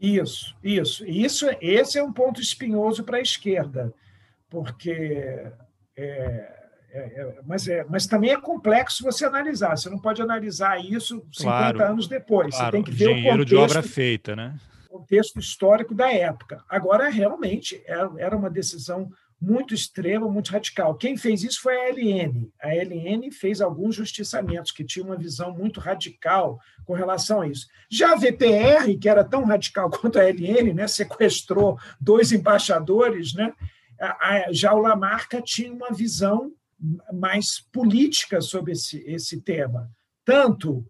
[0.00, 1.04] Isso, isso.
[1.04, 3.92] Isso, esse é um ponto espinhoso para a esquerda,
[4.48, 4.92] porque
[5.96, 6.58] é,
[6.90, 9.76] é, é, mas, é, mas também é complexo você analisar.
[9.76, 12.54] Você não pode analisar isso 50 claro, anos depois.
[12.54, 12.66] Claro.
[12.66, 13.44] Você tem que ver o contexto.
[13.44, 14.54] de obra feita, né?
[14.88, 16.64] Contexto histórico da época.
[16.68, 20.96] Agora, realmente, era uma decisão muito extrema, muito radical.
[20.96, 22.50] Quem fez isso foi a LN.
[22.60, 27.68] A LN fez alguns justiçamentos que tinha uma visão muito radical com relação a isso.
[27.88, 33.52] Já a VPR, que era tão radical quanto a LN, né, sequestrou dois embaixadores, né,
[34.50, 36.52] já o Lamarca tinha uma visão
[37.12, 39.90] mais política sobre esse, esse tema.
[40.24, 40.84] Tanto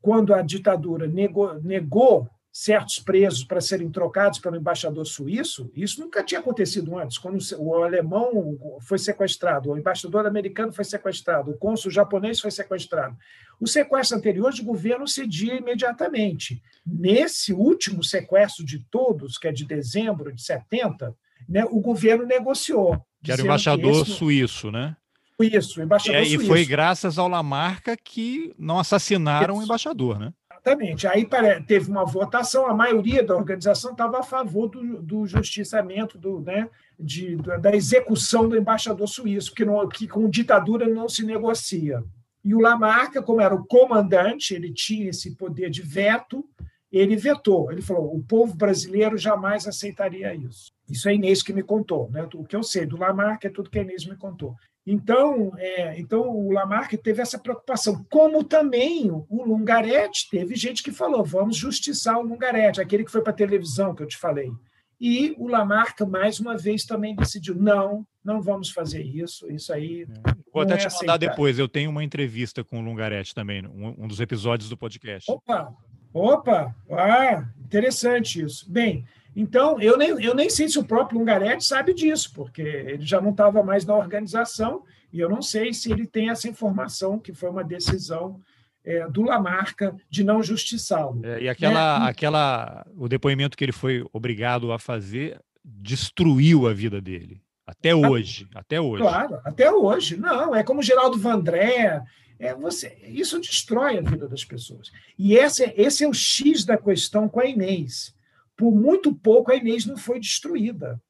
[0.00, 6.22] quando a ditadura negou, negou certos presos para serem trocados pelo embaixador suíço, isso nunca
[6.22, 7.18] tinha acontecido antes.
[7.18, 13.16] Quando o alemão foi sequestrado, o embaixador americano foi sequestrado, o cônsul japonês foi sequestrado.
[13.60, 16.62] O sequestro anterior, o governo cedia imediatamente.
[16.86, 21.12] Nesse último sequestro de todos, que é de dezembro de 70,
[21.48, 23.04] né, o governo negociou.
[23.20, 24.12] Que era o embaixador esse...
[24.12, 24.96] suíço, né?
[25.40, 26.44] Isso, o embaixador é, suíço.
[26.44, 30.32] E foi graças ao Lamarca que não assassamos o embaixador, né?
[30.64, 31.06] Exatamente.
[31.06, 31.28] Aí
[31.66, 36.70] teve uma votação, a maioria da organização estava a favor do, do justiçamento, do, né,
[36.98, 42.02] de, da execução do embaixador suíço, que, não, que com ditadura não se negocia.
[42.42, 46.44] E o Lamarca, como era o comandante, ele tinha esse poder de veto,
[46.90, 47.70] ele vetou.
[47.70, 50.72] Ele falou: o povo brasileiro jamais aceitaria isso.
[50.88, 52.10] Isso é Inês que me contou.
[52.10, 52.26] Né?
[52.34, 54.54] O que eu sei do Lamarca é tudo que a Inês me contou.
[54.86, 60.92] Então, é, então o Lamarck teve essa preocupação, como também o Lungaretti teve gente que
[60.92, 64.52] falou: vamos justiçar o Lungaretti, aquele que foi para a televisão que eu te falei.
[65.00, 70.02] E o Lamarck, mais uma vez, também decidiu: não, não vamos fazer isso, isso aí.
[70.02, 70.34] É.
[70.52, 74.04] Vou até é te mandar depois, eu tenho uma entrevista com o Lungaretti também, um,
[74.04, 75.30] um dos episódios do podcast.
[75.30, 75.72] Opa,
[76.12, 78.70] opa, ah, interessante isso.
[78.70, 79.04] Bem,
[79.36, 83.20] então, eu nem, eu nem sei se o próprio Lungaretti sabe disso, porque ele já
[83.20, 87.32] não estava mais na organização, e eu não sei se ele tem essa informação, que
[87.32, 88.40] foi uma decisão
[88.84, 91.20] é, do Lamarca de não justiçá-lo.
[91.24, 92.08] É, e aquela, né?
[92.08, 97.42] aquela, o depoimento que ele foi obrigado a fazer destruiu a vida dele.
[97.66, 99.02] Até ah, hoje, até hoje.
[99.02, 100.16] Claro, até hoje.
[100.16, 102.02] Não, é como Geraldo Vandré.
[102.38, 104.92] É, você, isso destrói a vida das pessoas.
[105.18, 108.14] E esse, esse é o X da questão com a Inês
[108.56, 111.00] por muito pouco a Inês não foi destruída,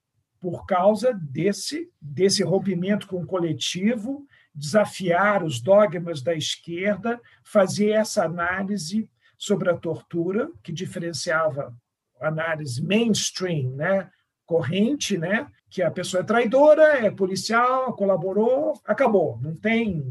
[0.40, 8.24] por causa desse, desse rompimento com o coletivo, desafiar os dogmas da esquerda, fazer essa
[8.24, 11.74] análise sobre a tortura, que diferenciava
[12.20, 14.10] a análise mainstream, né?
[14.46, 15.50] corrente, né?
[15.70, 20.04] que a pessoa é traidora, é policial, colaborou, acabou, não tem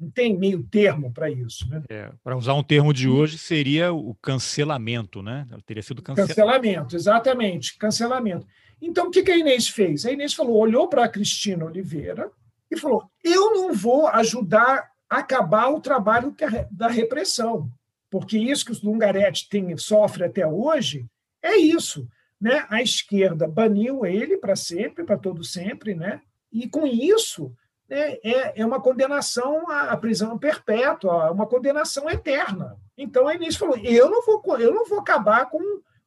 [0.00, 1.68] não tem meio termo para isso.
[1.68, 1.82] Né?
[1.88, 5.46] É, para usar um termo de hoje, seria o cancelamento, né?
[5.66, 6.34] Teria sido cancelamento.
[6.34, 8.46] Cancelamento, exatamente, cancelamento.
[8.80, 10.06] Então, o que a Inês fez?
[10.06, 12.30] A Inês falou, olhou para a Cristina Oliveira
[12.70, 16.34] e falou: eu não vou ajudar a acabar o trabalho
[16.70, 17.70] da repressão,
[18.08, 21.06] porque isso que o Lungaretti tem, sofre até hoje
[21.42, 22.08] é isso.
[22.40, 22.64] Né?
[22.70, 26.22] A esquerda baniu ele para sempre, para todo sempre, né?
[26.52, 27.54] e com isso
[27.90, 32.76] é, é, é uma condenação à prisão perpétua, uma condenação eterna.
[32.96, 35.60] Então a Inês falou: eu não vou, eu não vou acabar com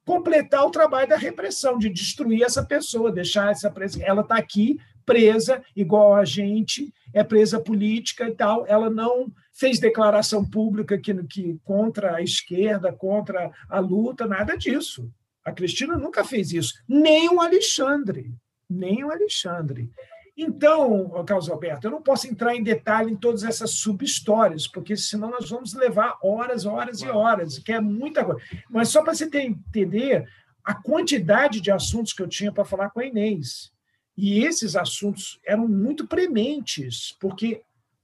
[0.06, 4.04] completar o trabalho da repressão, de destruir essa pessoa, deixar essa presa.
[4.04, 8.66] Ela está aqui presa, igual a gente, é presa política e tal.
[8.68, 15.10] Ela não fez declaração pública que, que contra a esquerda, contra a luta, nada disso.
[15.44, 18.34] A Cristina nunca fez isso, nem o Alexandre,
[18.70, 19.90] nem o Alexandre.
[20.36, 25.30] Então, Carlos Alberto, eu não posso entrar em detalhe em todas essas sub-histórias, porque senão
[25.30, 28.42] nós vamos levar horas, horas e horas, que é muita coisa.
[28.70, 30.28] Mas só para você ter, entender
[30.64, 33.72] a quantidade de assuntos que eu tinha para falar com a Inês.
[34.18, 37.62] E esses assuntos eram muito prementes, porque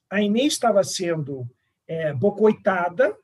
[0.09, 1.49] a Inês estava sendo
[1.87, 3.15] é, bocoitada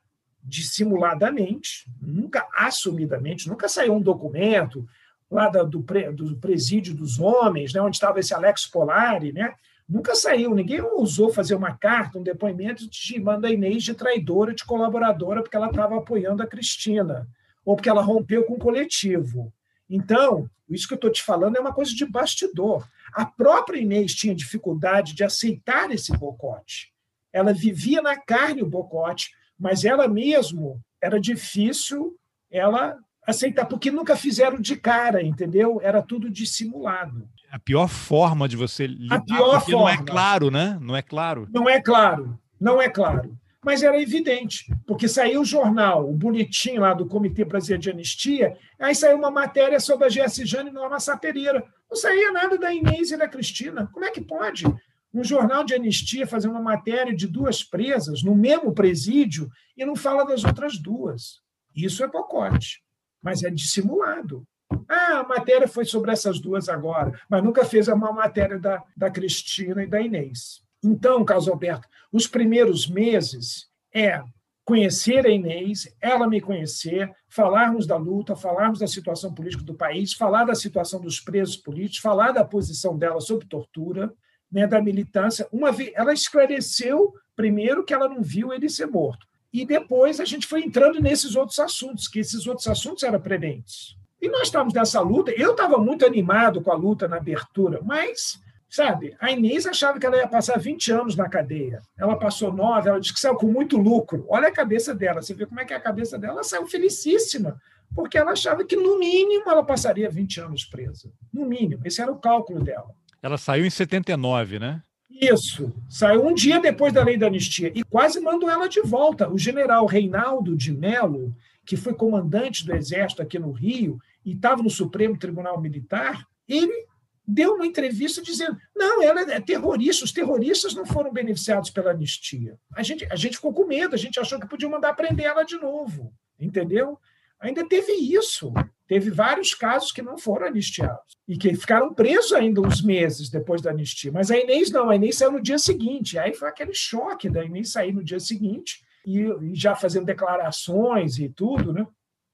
[0.44, 4.88] dissimuladamente, nunca assumidamente, nunca saiu um documento,
[5.30, 5.84] lá do,
[6.14, 9.54] do presídio dos homens, né, onde estava esse Alex Polari, né,
[9.88, 14.54] nunca saiu, ninguém ousou fazer uma carta, um depoimento de manda a Inês de traidora,
[14.54, 17.28] de colaboradora, porque ela estava apoiando a Cristina,
[17.64, 19.52] ou porque ela rompeu com o coletivo.
[19.90, 22.88] Então, isso que eu estou te falando é uma coisa de bastidor.
[23.14, 26.92] A própria Inês tinha dificuldade de aceitar esse bocote.
[27.32, 32.18] Ela vivia na carne o bocote, mas ela mesmo era difícil
[32.50, 35.80] ela aceitar, porque nunca fizeram de cara, entendeu?
[35.82, 37.28] Era tudo dissimulado.
[37.52, 39.80] A pior forma de você lidar, a pior forma.
[39.80, 40.78] não é claro, né?
[40.82, 41.48] Não é claro.
[41.52, 43.38] Não é claro, não é claro.
[43.64, 48.56] Mas era evidente, porque saiu o jornal, o boletim lá do Comitê Brasileiro de Anistia,
[48.80, 51.66] aí saiu uma matéria sobre a Gessi Jane e Norma Sapereira.
[51.90, 53.90] Não saía nada da Inês e da Cristina.
[53.92, 54.66] Como é que pode?
[55.12, 59.96] Um jornal de anistia fazer uma matéria de duas presas no mesmo presídio e não
[59.96, 61.40] fala das outras duas.
[61.74, 62.85] Isso é pacote
[63.26, 64.48] mas é dissimulado.
[64.88, 69.10] Ah, a matéria foi sobre essas duas agora, mas nunca fez uma matéria da, da
[69.10, 70.62] Cristina e da Inês.
[70.84, 74.24] Então, Carlos Alberto, os primeiros meses é
[74.64, 80.14] conhecer a Inês, ela me conhecer, falarmos da luta, falarmos da situação política do país,
[80.14, 84.14] falar da situação dos presos políticos, falar da posição dela sobre tortura,
[84.52, 85.48] né, da militância.
[85.52, 89.26] Uma vez, ela esclareceu primeiro que ela não viu ele ser morto.
[89.56, 93.96] E depois a gente foi entrando nesses outros assuntos, que esses outros assuntos eram prementes.
[94.22, 95.32] E nós estávamos nessa luta.
[95.32, 98.38] Eu estava muito animado com a luta na abertura, mas,
[98.70, 101.82] sabe, a Inês achava que ela ia passar 20 anos na cadeia.
[101.98, 104.26] Ela passou nove, ela disse que saiu com muito lucro.
[104.28, 106.34] Olha a cabeça dela, você vê como é que é a cabeça dela.
[106.34, 107.58] Ela saiu felicíssima,
[107.96, 111.10] porque ela achava que, no mínimo, ela passaria 20 anos presa.
[111.34, 112.94] No mínimo, esse era o cálculo dela.
[113.24, 114.82] Ela saiu em 79, né?
[115.22, 115.74] Isso.
[115.90, 119.30] Saiu um dia depois da lei da anistia e quase mandou ela de volta.
[119.30, 121.34] O general Reinaldo de Mello,
[121.66, 126.86] que foi comandante do Exército aqui no Rio e estava no Supremo Tribunal Militar, ele
[127.28, 132.58] deu uma entrevista dizendo: não, ela é terrorista, os terroristas não foram beneficiados pela anistia.
[132.76, 135.44] A gente, a gente ficou com medo, a gente achou que podia mandar prender ela
[135.44, 137.00] de novo, entendeu?
[137.40, 138.54] Ainda teve isso.
[138.88, 143.62] Teve vários casos que não foram anistiados e que ficaram presos ainda uns meses depois
[143.62, 144.12] da anistia.
[144.12, 146.20] Mas a Inês não, a Inês saiu no dia seguinte.
[146.20, 151.18] Aí foi aquele choque da Inês sair no dia seguinte e, e já fazendo declarações
[151.18, 151.86] e tudo, né?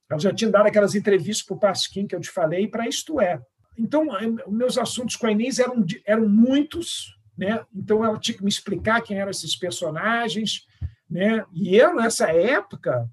[0.09, 3.21] Ela já tinha dado aquelas entrevistas para o Pasquim que eu te falei para Isto
[3.21, 3.41] É.
[3.77, 4.07] Então,
[4.49, 7.63] meus assuntos com a Inês eram, eram muitos, né?
[7.73, 10.67] então ela tinha que me explicar quem eram esses personagens.
[11.09, 11.45] Né?
[11.53, 13.09] E eu, nessa época,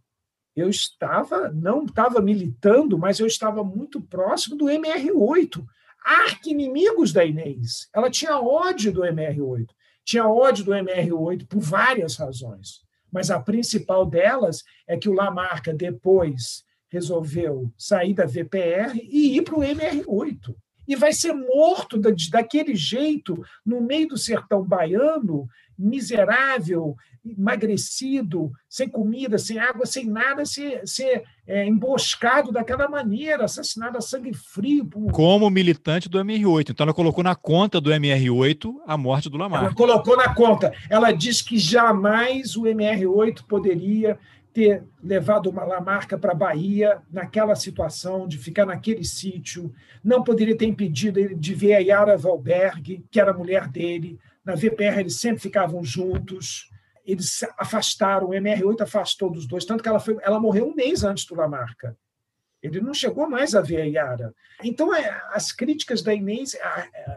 [0.58, 5.64] eu estava, não estava militando, mas eu estava muito próximo do MR8,
[6.04, 7.88] arqui-inimigos da Inês.
[7.94, 9.66] Ela tinha ódio do MR8,
[10.04, 12.82] tinha ódio do MR8 por várias razões,
[13.12, 19.42] mas a principal delas é que o Lamarca, depois resolveu sair da VPR e ir
[19.42, 20.54] para o MR8.
[20.86, 22.00] E vai ser morto
[22.30, 25.46] daquele jeito, no meio do sertão baiano,
[25.78, 33.98] miserável, emagrecido, sem comida, sem água, sem nada, ser, ser é, emboscado daquela maneira, assassinado
[33.98, 34.84] a sangue frio.
[34.86, 35.12] Por...
[35.12, 36.70] Como militante do MR8.
[36.70, 39.66] Então ela colocou na conta do MR8 a morte do Lamarca.
[39.66, 40.72] Ela colocou na conta.
[40.90, 44.18] Ela diz que jamais o MR8 poderia
[44.52, 49.72] ter levado uma Lamarca para a Bahia naquela situação, de ficar naquele sítio,
[50.02, 54.18] não poderia ter impedido ele de ver a Yara Valberg, que era a mulher dele.
[54.48, 56.70] Na VPR eles sempre ficavam juntos.
[57.04, 61.04] Eles afastaram, o MR8 afastou dos dois, tanto que ela, foi, ela morreu um mês
[61.04, 61.94] antes do Lamarca.
[62.62, 64.34] Ele não chegou mais a ver a Yara.
[64.64, 66.56] Então, é, as críticas da Inês.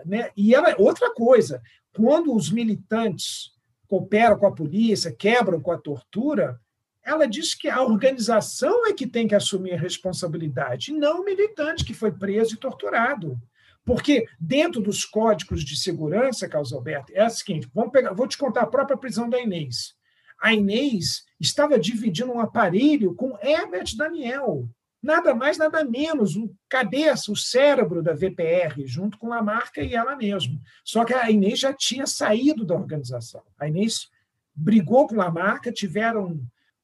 [0.06, 1.62] Né, e ela, outra coisa,
[1.96, 3.54] quando os militantes
[3.88, 6.60] cooperam com a polícia, quebram com a tortura,
[7.02, 11.86] ela diz que a organização é que tem que assumir a responsabilidade, não o militante
[11.86, 13.42] que foi preso e torturado.
[13.86, 18.38] Porque dentro dos códigos de segurança, Carlos Alberto, é o seguinte: vamos pegar, vou te
[18.38, 19.96] contar a própria prisão da Inês.
[20.40, 24.68] A Inês estava dividindo um aparelho com Herbert Daniel,
[25.02, 29.96] nada mais, nada menos, o cabeça, o cérebro da VPR, junto com a marca e
[29.96, 30.60] ela mesma.
[30.84, 33.44] Só que a Inês já tinha saído da organização.
[33.58, 34.10] A Inês
[34.54, 36.40] brigou com a marca, tiveram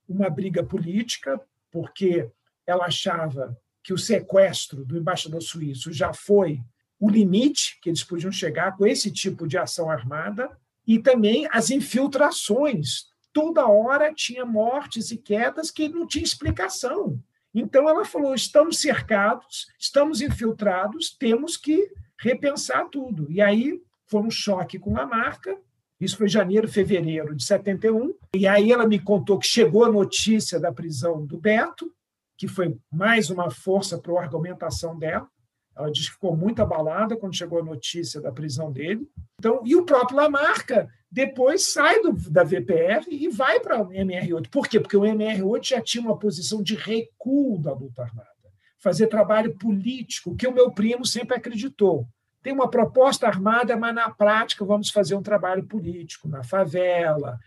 [0.07, 1.39] uma briga política,
[1.71, 2.29] porque
[2.65, 6.61] ela achava que o sequestro do embaixador suíço já foi
[6.99, 10.49] o limite que eles podiam chegar com esse tipo de ação armada,
[10.85, 13.07] e também as infiltrações.
[13.33, 17.21] Toda hora tinha mortes e quedas que não tinha explicação.
[17.53, 23.29] Então ela falou: estamos cercados, estamos infiltrados, temos que repensar tudo.
[23.29, 25.57] E aí foi um choque com a marca,
[25.99, 28.13] isso foi janeiro, fevereiro de 71.
[28.35, 31.91] E aí ela me contou que chegou a notícia da prisão do Beto,
[32.37, 35.27] que foi mais uma força para a argumentação dela.
[35.77, 39.07] Ela disse que ficou muito abalada quando chegou a notícia da prisão dele.
[39.39, 44.49] Então, e o próprio Lamarca depois sai do, da VPR e vai para o MR8.
[44.49, 44.79] Por quê?
[44.79, 48.27] Porque o MR8 já tinha uma posição de recuo da luta armada,
[48.79, 52.07] fazer trabalho político, que o meu primo sempre acreditou
[52.47, 57.37] tem uma proposta armada, mas na prática vamos fazer um trabalho político na favela,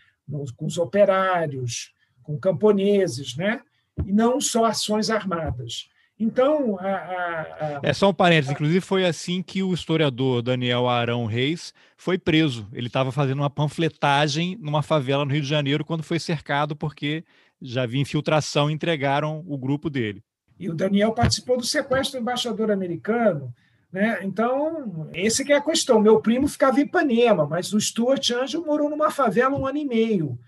[0.55, 3.61] com os operários, com camponeses, né?
[4.05, 5.89] e não só ações armadas.
[6.21, 7.79] Então, a, a, a...
[7.83, 8.51] é só um parênteses.
[8.51, 12.67] Inclusive, foi assim que o historiador Daniel Arão Reis foi preso.
[12.71, 17.23] Ele estava fazendo uma panfletagem numa favela no Rio de Janeiro quando foi cercado, porque
[17.61, 20.23] já havia infiltração e entregaram o grupo dele.
[20.59, 23.53] E o Daniel participou do sequestro do embaixador americano
[23.91, 24.19] né?
[24.23, 25.99] Então, esse que é a questão.
[25.99, 29.85] Meu primo ficava em Ipanema, mas o Stuart Angel morou numa favela um ano e
[29.85, 30.39] meio.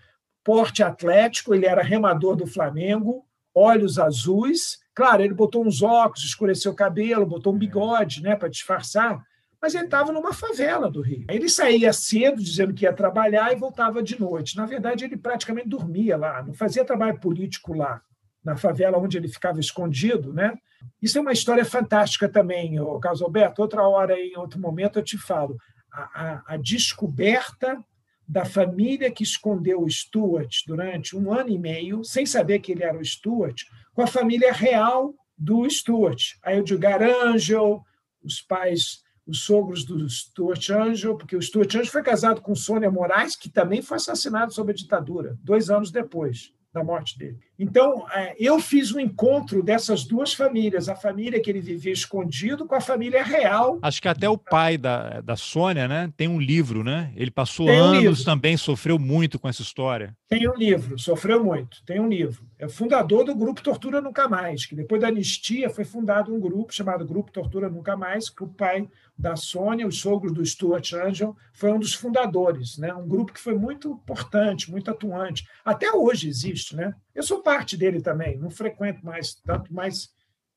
[0.42, 4.78] Porte atlético, ele era remador do Flamengo, olhos azuis.
[4.94, 9.20] Claro, ele botou uns óculos, escureceu o cabelo, botou um bigode né, para disfarçar,
[9.60, 11.24] mas ele estava numa favela do Rio.
[11.28, 14.56] Ele saía cedo, dizendo que ia trabalhar, e voltava de noite.
[14.56, 18.00] Na verdade, ele praticamente dormia lá, não fazia trabalho político lá,
[18.44, 20.54] na favela onde ele ficava escondido, né?
[21.00, 23.62] Isso é uma história fantástica também, Carlos Alberto.
[23.62, 25.56] Outra hora, em outro momento, eu te falo.
[25.90, 27.82] A, a, a descoberta
[28.26, 32.82] da família que escondeu o Stuart durante um ano e meio, sem saber que ele
[32.82, 33.62] era o Stuart,
[33.92, 36.34] com a família real do Stuart.
[36.42, 37.82] A Edgar Angel,
[38.22, 42.90] os pais, os sogros do Stuart Angel, porque o Stuart Angel foi casado com Sônia
[42.90, 47.38] Moraes, que também foi assassinado sob a ditadura, dois anos depois da morte dele.
[47.58, 52.66] Então, é, eu fiz um encontro dessas duas famílias, a família que ele vivia escondido
[52.66, 53.78] com a família real.
[53.80, 57.12] Acho que até o pai da, da Sônia, né, tem um livro, né?
[57.16, 58.24] Ele passou um anos livro.
[58.24, 60.16] também, sofreu muito com essa história.
[60.28, 62.44] Tem um livro, sofreu muito, tem um livro.
[62.58, 66.74] É fundador do grupo Tortura Nunca Mais, que depois da anistia foi fundado um grupo
[66.74, 71.36] chamado Grupo Tortura Nunca Mais, que o pai da Sônia, os sogros do Stuart Angel,
[71.52, 72.92] foi um dos fundadores, né?
[72.92, 75.46] Um grupo que foi muito importante, muito atuante.
[75.64, 76.94] Até hoje existe, né?
[77.14, 80.10] Eu sou parte dele também, não frequento mais tanto, mas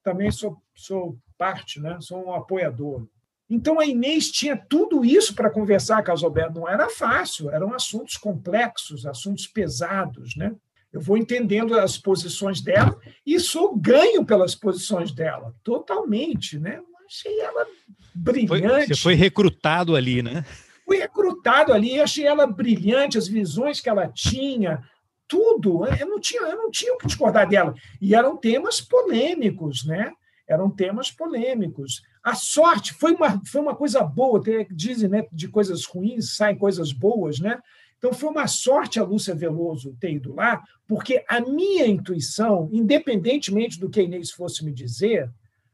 [0.04, 1.98] também sou, sou parte, né?
[2.00, 3.08] Sou um apoiador.
[3.50, 6.60] Então a Inês tinha tudo isso para conversar com a Alberto.
[6.60, 10.54] Não era fácil, eram assuntos complexos, assuntos pesados, né?
[10.92, 16.82] Eu vou entendendo as posições dela e sou ganho pelas posições dela, totalmente, né?
[17.06, 17.66] Achei ela
[18.14, 18.88] brilhante.
[18.88, 20.44] Foi, você foi recrutado ali, né?
[20.86, 24.82] Fui recrutado ali, achei ela brilhante, as visões que ela tinha,
[25.28, 25.86] tudo.
[25.86, 27.76] Eu não tinha, eu não tinha o que discordar dela.
[28.02, 30.12] E eram temas polêmicos, né?
[30.48, 32.02] Eram temas polêmicos.
[32.24, 36.92] A sorte foi uma, foi uma coisa boa, dizem né, de coisas ruins saem coisas
[36.92, 37.60] boas, né?
[37.98, 43.80] Então foi uma sorte a Lúcia Veloso ter ido lá, porque a minha intuição, independentemente
[43.80, 45.30] do que a Inês fosse me dizer,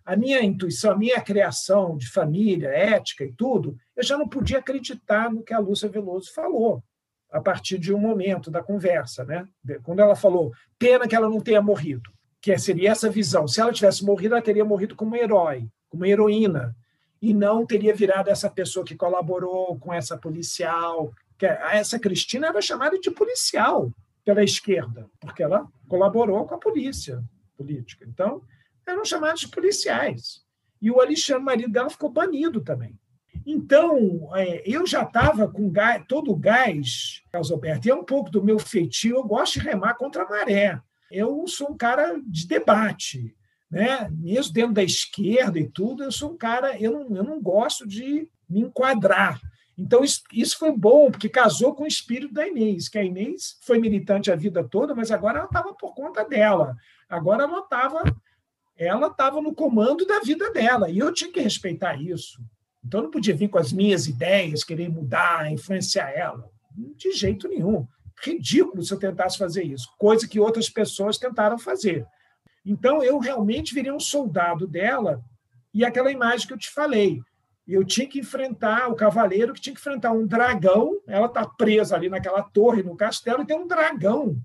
[0.06, 4.60] a minha intuição, a minha criação de família, ética e tudo, eu já não podia
[4.60, 6.82] acreditar no que a Lúcia Veloso falou
[7.34, 9.48] a partir de um momento da conversa, né?
[9.82, 13.48] Quando ela falou, pena que ela não tenha morrido, que seria essa visão.
[13.48, 16.76] Se ela tivesse morrido, ela teria morrido como herói, como heroína,
[17.20, 21.12] e não teria virado essa pessoa que colaborou com essa policial.
[21.38, 23.92] Que essa Cristina era chamada de policial
[24.24, 27.24] pela esquerda, porque ela colaborou com a polícia
[27.58, 28.06] política.
[28.08, 28.44] Então,
[28.86, 30.44] eram chamados de policiais.
[30.80, 32.96] E o Alexandre, marido dela, ficou banido também.
[33.46, 38.04] Então, é, eu já estava com gás, todo o gás, Carlos Alberto, e é um
[38.04, 40.80] pouco do meu feitio, eu gosto de remar contra a maré.
[41.12, 43.36] Eu sou um cara de debate,
[43.70, 44.10] né?
[44.12, 47.88] mesmo dentro da esquerda e tudo, eu sou um cara, eu não, eu não gosto
[47.88, 49.40] de me enquadrar.
[49.78, 53.58] Então, isso, isso foi bom, porque casou com o espírito da Inês, que a Inês
[53.64, 56.76] foi militante a vida toda, mas agora ela estava por conta dela.
[57.10, 58.04] Agora ela estava
[58.76, 62.42] ela estava no comando da vida dela, e eu tinha que respeitar isso.
[62.86, 66.50] Então, eu não podia vir com as minhas ideias, querer mudar, influenciar ela.
[66.76, 67.88] De jeito nenhum.
[68.22, 72.06] Ridículo se eu tentasse fazer isso, coisa que outras pessoas tentaram fazer.
[72.66, 75.24] Então, eu realmente virei um soldado dela,
[75.74, 77.22] e aquela imagem que eu te falei.
[77.68, 81.00] Eu tinha que enfrentar o cavaleiro, que tinha que enfrentar um dragão.
[81.08, 84.38] Ela está presa ali naquela torre, no castelo, e tem um dragão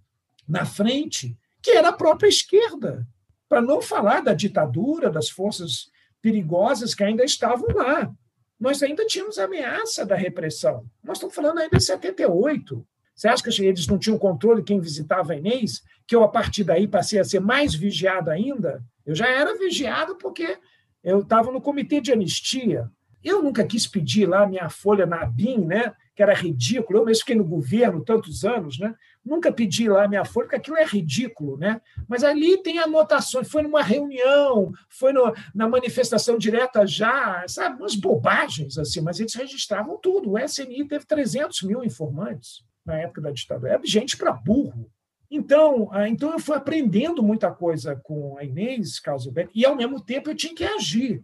[0.48, 3.06] na frente, que era a própria esquerda.
[3.48, 5.90] Para não falar da ditadura, das forças
[6.22, 8.12] perigosas que ainda estavam lá
[8.58, 10.84] nós ainda tínhamos a ameaça da repressão.
[11.02, 12.86] Nós estamos falando ainda de 78.
[13.14, 15.82] Você acha que eles não tinham controle quem visitava a Inês?
[16.06, 18.82] Que eu, a partir daí, passei a ser mais vigiado ainda?
[19.04, 20.58] Eu já era vigiado porque
[21.02, 22.90] eu estava no comitê de anistia.
[23.22, 25.94] Eu nunca quis pedir lá minha folha na ABIN, né?
[26.18, 26.98] que era ridículo.
[26.98, 28.92] Eu mesmo fiquei no governo tantos anos, né?
[29.24, 31.80] Nunca pedi lá minha folha, porque aquilo é ridículo, né?
[32.08, 33.48] Mas ali tem anotações.
[33.48, 37.80] Foi numa reunião, foi no, na manifestação direta já, sabe?
[37.80, 40.32] Umas bobagens assim, mas eles registravam tudo.
[40.32, 43.74] O SNI teve 300 mil informantes na época da ditadura.
[43.74, 44.90] É gente para burro.
[45.30, 50.00] Então, ah, então eu fui aprendendo muita coisa com a Inês Calzobeck, e ao mesmo
[50.00, 51.22] tempo eu tinha que agir.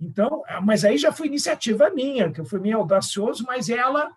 [0.00, 4.10] Então, ah, mas aí já foi iniciativa minha, que eu fui meio audacioso, mas ela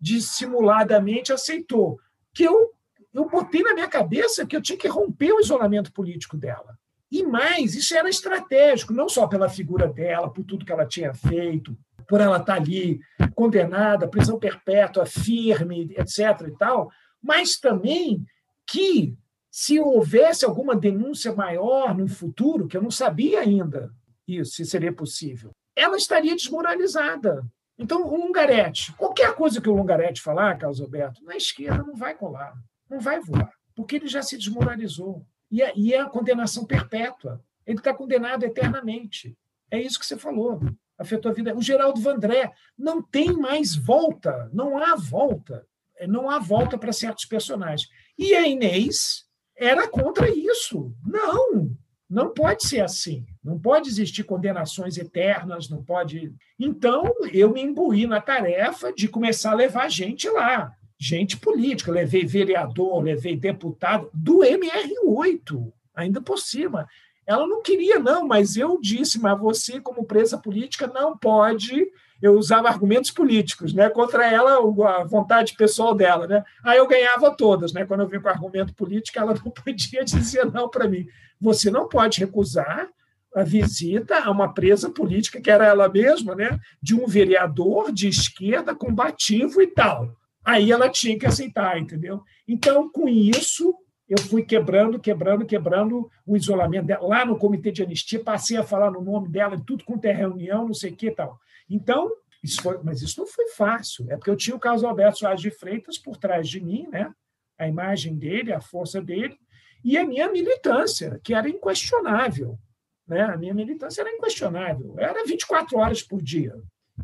[0.00, 1.98] dissimuladamente aceitou.
[2.32, 2.72] Que eu,
[3.12, 6.78] eu botei na minha cabeça que eu tinha que romper o isolamento político dela.
[7.10, 11.12] E mais, isso era estratégico, não só pela figura dela, por tudo que ela tinha
[11.14, 11.76] feito,
[12.08, 13.00] por ela estar ali
[13.34, 16.48] condenada, prisão perpétua, firme, etc.
[16.48, 16.90] e tal,
[17.22, 18.24] mas também
[18.66, 19.16] que
[19.50, 23.92] se houvesse alguma denúncia maior no futuro, que eu não sabia ainda
[24.26, 27.44] isso, se seria possível, ela estaria desmoralizada.
[27.76, 32.14] Então, o Lungarete, qualquer coisa que o Lungarete falar, Carlos Alberto, na esquerda não vai
[32.14, 32.54] colar,
[32.88, 35.26] não vai voar, porque ele já se desmoralizou.
[35.50, 37.42] E é, e é a condenação perpétua.
[37.66, 39.36] Ele está condenado eternamente.
[39.70, 40.60] É isso que você falou.
[40.98, 41.56] Afetou a vida.
[41.56, 45.66] O Geraldo Vandré não tem mais volta, não há volta.
[45.96, 47.88] É, não há volta para certos personagens.
[48.18, 50.92] E a Inês era contra isso.
[51.04, 51.70] Não,
[52.08, 53.24] não pode ser assim.
[53.42, 56.32] Não pode existir condenações eternas, não pode.
[56.58, 61.90] Então, eu me imbuí na tarefa de começar a levar gente lá, gente política.
[61.90, 66.86] Levei vereador, levei deputado do MR8, ainda por cima.
[67.26, 71.86] Ela não queria, não, mas eu disse, mas você, como presa política, não pode.
[72.20, 73.88] Eu usava argumentos políticos, né?
[73.88, 76.44] Contra ela, a vontade pessoal dela, né?
[76.62, 77.84] Aí eu ganhava todas, né?
[77.86, 81.06] Quando eu vim com argumento político, ela não podia dizer não para mim.
[81.44, 82.88] Você não pode recusar
[83.36, 86.58] a visita a uma presa política, que era ela mesma, né?
[86.80, 90.16] De um vereador de esquerda combativo e tal.
[90.42, 92.22] Aí ela tinha que aceitar, entendeu?
[92.48, 93.74] Então, com isso,
[94.08, 97.06] eu fui quebrando, quebrando, quebrando o isolamento dela.
[97.06, 100.66] Lá no comitê de anistia, passei a falar no nome dela, tudo quanto é reunião,
[100.66, 101.38] não sei o que e tal.
[101.68, 102.10] Então,
[102.42, 105.42] isso foi, mas isso não foi fácil, é porque eu tinha o Carlos Alberto Soares
[105.42, 107.12] de Freitas por trás de mim, né?
[107.58, 109.38] a imagem dele, a força dele,
[109.84, 112.58] e a minha militância, que era inquestionável.
[113.06, 113.22] Né?
[113.22, 116.54] A minha militância era inquestionável, era 24 horas por dia.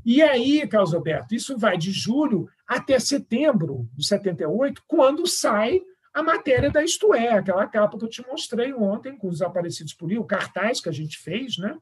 [0.04, 5.80] E aí, Carlos Alberto, isso vai de julho até setembro de 78, quando sai
[6.12, 9.94] a matéria da Isto É, aquela capa que eu te mostrei ontem, com os desaparecidos
[9.94, 11.76] por aí, o cartaz que a gente fez, né?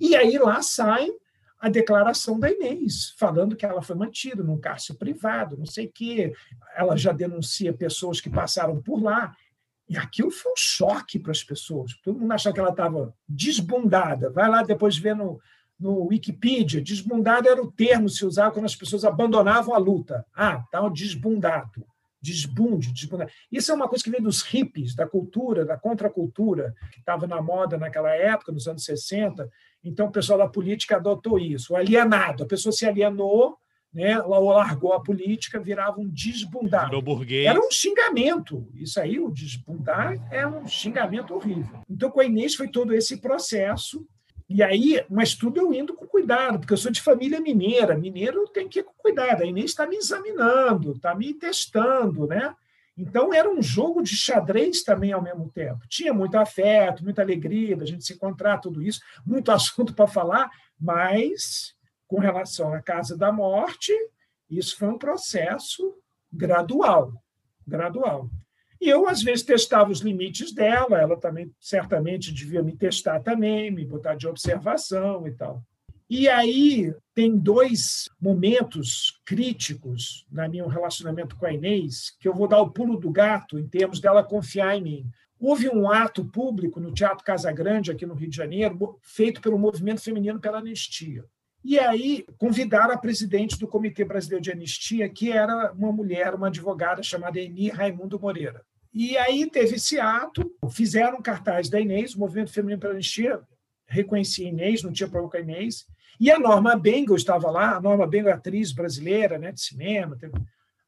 [0.00, 1.08] E aí lá sai
[1.60, 5.92] a declaração da Inês, falando que ela foi mantida num cárcere privado, não sei o
[5.92, 6.32] quê.
[6.76, 9.34] Ela já denuncia pessoas que passaram por lá.
[9.88, 11.92] E aquilo foi um choque para as pessoas.
[12.02, 14.30] Todo mundo achava que ela estava desbundada.
[14.30, 15.40] Vai lá depois ver no,
[15.78, 16.82] no Wikipedia.
[16.82, 20.26] Desbundada era o termo se usava quando as pessoas abandonavam a luta.
[20.34, 21.86] Ah, tá desbundado
[22.20, 23.26] desbunde, desbunde.
[23.50, 27.40] Isso é uma coisa que vem dos hippies, da cultura, da contracultura, que estava na
[27.40, 29.48] moda naquela época, nos anos 60.
[29.82, 31.72] Então, o pessoal da política adotou isso.
[31.72, 33.56] O alienado, a pessoa se alienou,
[33.92, 36.08] né, ou largou a política, virava um
[37.00, 37.46] burguês.
[37.46, 38.68] Era um xingamento.
[38.74, 41.80] Isso aí, o desbundar, é um xingamento horrível.
[41.88, 44.06] Então, com a Inês foi todo esse processo
[44.48, 47.98] e aí, mas tudo eu indo com cuidado, porque eu sou de família mineira.
[47.98, 49.42] Mineiro tem que ir com cuidado.
[49.42, 52.54] A Inês está me examinando, está me testando, né?
[52.96, 55.86] Então, era um jogo de xadrez também ao mesmo tempo.
[55.86, 60.50] Tinha muito afeto, muita alegria da gente se encontrar, tudo isso, muito assunto para falar,
[60.80, 61.74] mas
[62.08, 63.92] com relação à Casa da Morte,
[64.50, 65.94] isso foi um processo
[66.32, 67.12] gradual,
[67.66, 68.28] gradual.
[68.80, 73.70] E eu, às vezes, testava os limites dela, ela também certamente devia me testar também,
[73.70, 75.62] me botar de observação e tal.
[76.08, 82.48] E aí tem dois momentos críticos na meu relacionamento com a Inês, que eu vou
[82.48, 85.10] dar o pulo do gato em termos dela confiar em mim.
[85.38, 89.58] Houve um ato público no Teatro Casa Grande, aqui no Rio de Janeiro, feito pelo
[89.58, 91.24] Movimento Feminino pela Anistia.
[91.64, 96.46] E aí convidaram a presidente do Comitê Brasileiro de Anistia, que era uma mulher, uma
[96.46, 98.64] advogada chamada Eni Raimundo Moreira.
[98.94, 103.40] E aí teve esse ato, fizeram cartaz da Inês, o Movimento Feminino pela Anistia
[103.88, 105.86] reconhecia a Inês, não tinha problema com a Inês.
[106.20, 110.16] E a Norma Bengal estava lá, a Norma Bengal é atriz brasileira né, de cinema.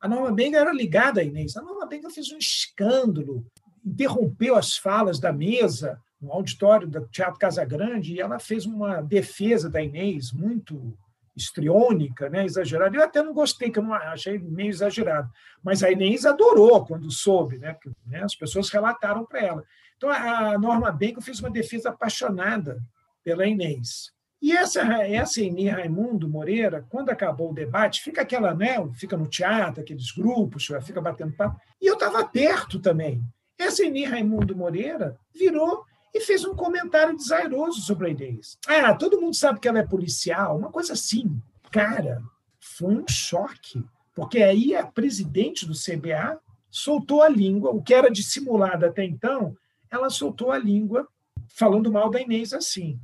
[0.00, 1.56] A Norma Bengal era ligada à Inês.
[1.56, 3.46] A Norma Bengal fez um escândalo,
[3.84, 9.00] interrompeu as falas da mesa no auditório do Teatro Casa Grande, e ela fez uma
[9.00, 10.96] defesa da Inês muito
[11.36, 12.96] estriônica, né, exagerada.
[12.96, 15.30] Eu até não gostei, que eu não achei meio exagerado.
[15.62, 19.64] Mas a Inês adorou quando soube, né, porque né, as pessoas relataram para ela.
[19.96, 22.82] Então, a Norma Benco fez uma defesa apaixonada
[23.24, 24.12] pela Inês.
[24.42, 29.26] E essa, essa Eni Raimundo Moreira, quando acabou o debate, fica aquela, né, fica no
[29.26, 31.60] teatro, aqueles grupos, fica batendo papo.
[31.80, 33.22] E eu estava perto também.
[33.58, 38.58] Essa Eni Raimundo Moreira virou e fez um comentário desairoso sobre a Inês.
[38.66, 41.40] Ah, todo mundo sabe que ela é policial, uma coisa assim.
[41.70, 42.22] Cara,
[42.58, 43.84] foi um choque,
[44.14, 46.38] porque aí a presidente do CBA
[46.70, 49.56] soltou a língua, o que era dissimulado até então,
[49.90, 51.06] ela soltou a língua
[51.48, 52.98] falando mal da Inês assim.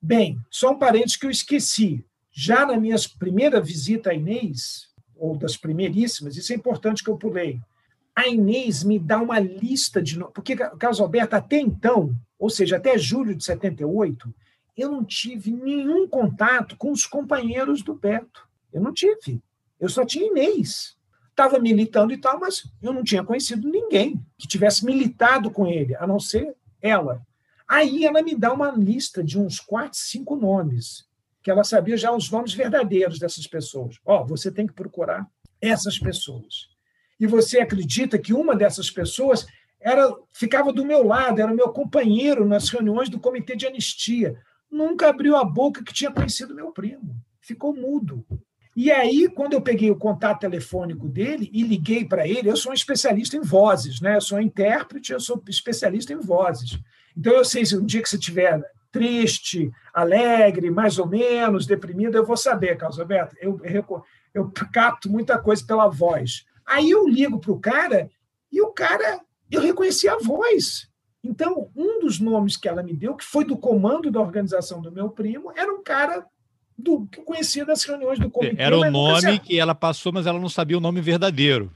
[0.00, 2.04] Bem, só um parênteses que eu esqueci.
[2.32, 7.16] Já na minha primeira visita à Inês, ou das primeiríssimas, isso é importante que eu
[7.16, 7.60] pulei.
[8.14, 10.18] A Inês me dá uma lista de.
[10.34, 14.32] Porque, Carlos Alberto, até então, ou seja, até julho de 78,
[14.76, 18.48] eu não tive nenhum contato com os companheiros do Beto.
[18.72, 19.42] Eu não tive.
[19.78, 20.96] Eu só tinha Inês.
[21.30, 25.96] Estava militando e tal, mas eu não tinha conhecido ninguém que tivesse militado com ele,
[25.96, 27.22] a não ser ela.
[27.66, 31.08] Aí ela me dá uma lista de uns quatro, cinco nomes,
[31.42, 33.98] que ela sabia já os nomes verdadeiros dessas pessoas.
[34.04, 35.26] Ó, oh, você tem que procurar
[35.60, 36.68] essas pessoas.
[37.22, 39.46] E você acredita que uma dessas pessoas
[39.80, 44.36] era ficava do meu lado, era meu companheiro nas reuniões do comitê de anistia.
[44.68, 47.14] Nunca abriu a boca que tinha conhecido meu primo.
[47.40, 48.26] Ficou mudo.
[48.74, 52.72] E aí, quando eu peguei o contato telefônico dele e liguei para ele, eu sou
[52.72, 54.16] um especialista em vozes, né?
[54.16, 56.76] Eu sou intérprete, eu sou especialista em vozes.
[57.16, 58.60] Então, eu sei se um dia que você estiver
[58.90, 63.36] triste, alegre, mais ou menos, deprimido, eu vou saber, Carlos Alberto.
[63.40, 63.60] Eu,
[64.34, 66.50] eu capto muita coisa pela voz.
[66.72, 68.10] Aí eu ligo para o cara
[68.50, 69.20] e o cara
[69.50, 70.88] eu reconheci a voz.
[71.22, 74.90] Então, um dos nomes que ela me deu, que foi do comando da organização do
[74.90, 76.26] meu primo, era um cara
[76.76, 78.60] do que eu conhecia das reuniões do comitê.
[78.60, 81.70] Era o nome que ela passou, mas ela não sabia o nome verdadeiro.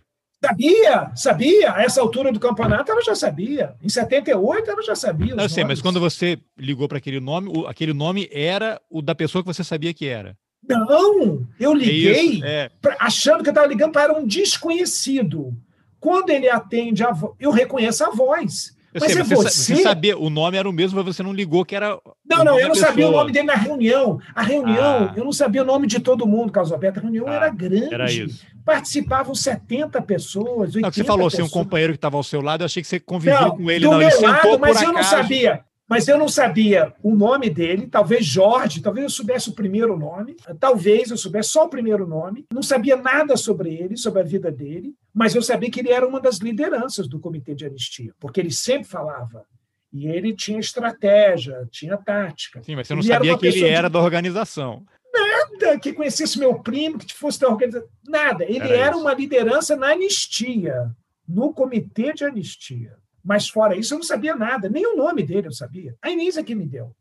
[0.45, 1.75] Sabia, sabia.
[1.75, 3.75] A essa altura do campeonato ela já sabia.
[3.83, 5.35] Em 78 ela já sabia.
[5.35, 9.01] Não, eu sei, mas quando você ligou para aquele nome, o, aquele nome era o
[9.01, 10.37] da pessoa que você sabia que era.
[10.69, 12.71] Não, eu é liguei é é.
[12.81, 15.55] Pra, achando que eu estava ligando para um desconhecido.
[16.01, 18.77] Quando ele atende, a eu reconheço a voz.
[18.97, 19.83] Eu mas sei, é você, você...
[19.83, 21.99] sabia, o nome era o mesmo, mas você não ligou que era.
[22.25, 24.19] Não, não, eu não sabia o nome dele na reunião.
[24.35, 25.15] A reunião, ah.
[25.15, 27.01] eu não sabia o nome de todo mundo, Carlos Alberto.
[27.01, 27.93] A reunião ah, era grande.
[27.93, 28.47] Era isso.
[28.65, 30.75] Participavam 70 pessoas.
[30.75, 31.35] 80 não, você falou pessoas.
[31.35, 33.71] assim, um companheiro que estava ao seu lado, eu achei que você conviveu não, com
[33.71, 33.85] ele.
[33.85, 35.63] Do não, meu lado, mas eu não sabia.
[35.89, 40.37] Mas eu não sabia o nome dele, talvez Jorge, talvez eu soubesse o primeiro nome,
[40.59, 44.51] talvez eu soubesse só o primeiro nome, não sabia nada sobre ele, sobre a vida
[44.51, 48.41] dele, mas eu sabia que ele era uma das lideranças do Comitê de Anistia, porque
[48.41, 49.45] ele sempre falava.
[49.93, 52.63] E ele tinha estratégia, tinha tática.
[52.63, 53.95] Sim, mas você não ele sabia que ele era de...
[53.95, 54.85] da organização.
[55.15, 57.89] Nada que conhecesse meu primo, que fosse da organização.
[58.07, 58.45] Nada.
[58.45, 60.91] Ele era, era uma liderança na anistia,
[61.27, 62.99] no Comitê de Anistia.
[63.27, 65.97] Mas fora isso, eu não sabia nada, nem o nome dele eu sabia.
[66.01, 66.95] A Inês é que me deu.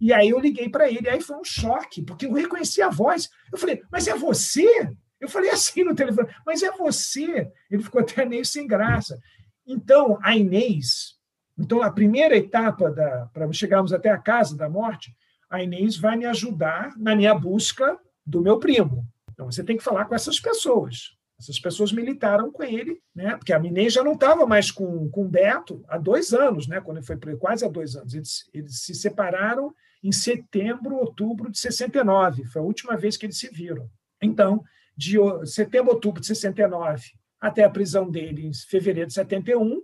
[0.00, 3.28] E aí eu liguei para ele, aí foi um choque, porque eu reconheci a voz.
[3.52, 4.88] Eu falei, mas é você?
[5.20, 7.50] Eu falei assim no telefone, mas é você?
[7.68, 9.18] Ele ficou até meio sem graça.
[9.66, 11.16] Então, a Inês,
[11.58, 12.92] então a primeira etapa
[13.32, 15.12] para chegarmos até a casa da morte,
[15.50, 19.04] a Inês vai me ajudar na minha busca do meu primo.
[19.32, 21.16] Então você tem que falar com essas pessoas.
[21.44, 23.36] Essas pessoas militaram com ele, né?
[23.36, 26.80] porque a Minei já não estava mais com, com o Beto há dois anos, né?
[26.80, 28.14] quando ele foi preso, quase há dois anos.
[28.14, 33.38] Eles, eles se separaram em setembro, outubro de 69, foi a última vez que eles
[33.38, 33.88] se viram.
[34.22, 34.62] Então,
[34.96, 37.02] de setembro, outubro de 69
[37.40, 39.82] até a prisão dele em fevereiro de 71,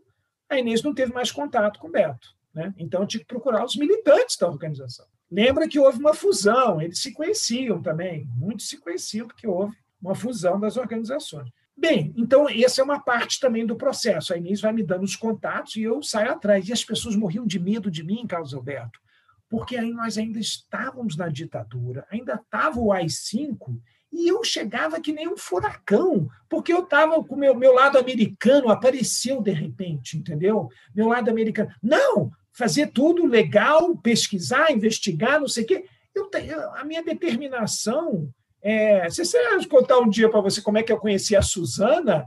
[0.49, 2.29] a Inês não teve mais contato com o Beto.
[2.55, 2.75] Né?
[2.79, 5.07] Então, tinha que procurar os militantes da organização.
[5.31, 10.15] Lembra que houve uma fusão, eles se conheciam também, muitos se conheciam, porque houve uma
[10.15, 11.51] fusão das organizações.
[11.77, 14.35] Bem, então essa é uma parte também do processo.
[14.35, 16.69] A Inês vai me dando os contatos e eu saio atrás.
[16.69, 19.01] E as pessoas morriam de medo de mim, Carlos Alberto,
[19.49, 23.81] porque aí nós ainda estávamos na ditadura, ainda estava o AI-5
[24.13, 27.97] e eu chegava que nem um furacão, porque eu estava com o meu, meu lado
[27.97, 30.69] americano, apareceu de repente, entendeu?
[30.95, 31.71] Meu lado americano.
[31.83, 35.85] Não, fazer tudo legal, pesquisar, investigar, não sei o quê.
[36.15, 36.29] Eu,
[36.75, 38.29] a minha determinação
[38.63, 39.39] é, se você
[39.69, 42.27] contar um dia para você como é que eu conheci a Suzana,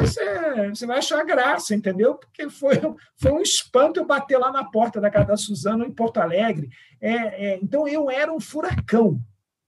[0.00, 2.14] você, você, vai achar graça, entendeu?
[2.14, 2.80] Porque foi,
[3.16, 6.70] foi um espanto eu bater lá na porta da casa da Suzana, em Porto Alegre.
[7.00, 9.20] É, é, então, eu era um furacão.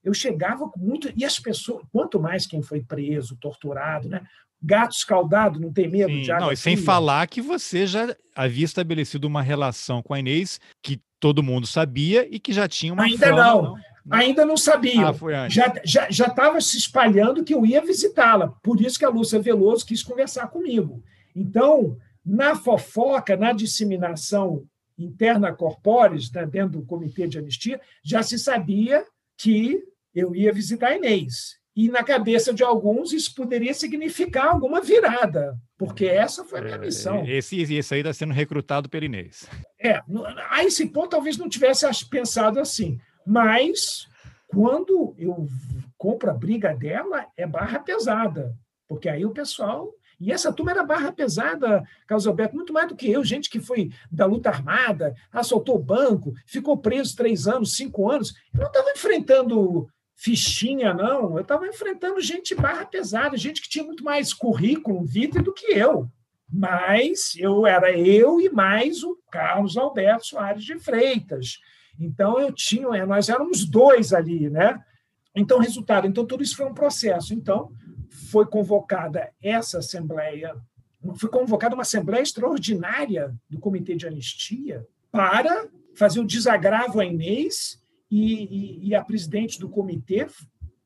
[0.03, 1.11] Eu chegava com muito.
[1.15, 4.23] E as pessoas, quanto mais quem foi preso, torturado, né?
[4.61, 6.45] Gato escaldado, não tem medo Sim, de água.
[6.47, 10.99] Não, e sem falar que você já havia estabelecido uma relação com a Inês que
[11.19, 13.61] todo mundo sabia e que já tinha uma Ainda não.
[13.61, 15.09] não ainda não sabiam.
[15.09, 18.49] Ah, já estava já, já se espalhando que eu ia visitá-la.
[18.61, 21.03] Por isso que a Lúcia Veloso quis conversar comigo.
[21.35, 24.65] Então, na fofoca, na disseminação
[24.97, 29.05] interna corpóreis, né, dentro do comitê de anistia, já se sabia
[29.37, 29.83] que
[30.13, 31.57] eu ia visitar a Inês.
[31.75, 36.75] E na cabeça de alguns isso poderia significar alguma virada, porque essa foi a minha
[36.75, 37.25] é, missão.
[37.27, 39.45] Esse, esse aí está sendo recrutado pelo Inês.
[39.77, 40.01] É,
[40.49, 42.97] a esse ponto talvez não tivesse pensado assim.
[43.25, 44.07] Mas
[44.47, 45.47] quando eu
[45.97, 48.55] compro a briga dela, é barra pesada,
[48.87, 49.91] porque aí o pessoal.
[50.19, 53.59] E essa turma era barra pesada, Carlos Alberto, muito mais do que eu, gente que
[53.59, 58.33] foi da luta armada, assaltou o banco, ficou preso três anos, cinco anos.
[58.53, 61.35] Eu não estava enfrentando fichinha, não.
[61.35, 65.73] Eu estava enfrentando gente barra pesada, gente que tinha muito mais currículo, vida do que
[65.73, 66.09] eu.
[66.49, 71.59] Mas eu era eu e mais o Carlos Alberto Soares de Freitas.
[71.99, 74.81] Então eu tinha, é, nós éramos dois ali, né?
[75.35, 77.33] Então, resultado, então tudo isso foi um processo.
[77.33, 77.71] Então,
[78.29, 80.55] foi convocada essa assembleia,
[81.17, 87.81] foi convocada uma assembleia extraordinária do Comitê de Anistia para fazer o desagravo a Inês
[88.09, 90.27] e, e, e a presidente do comitê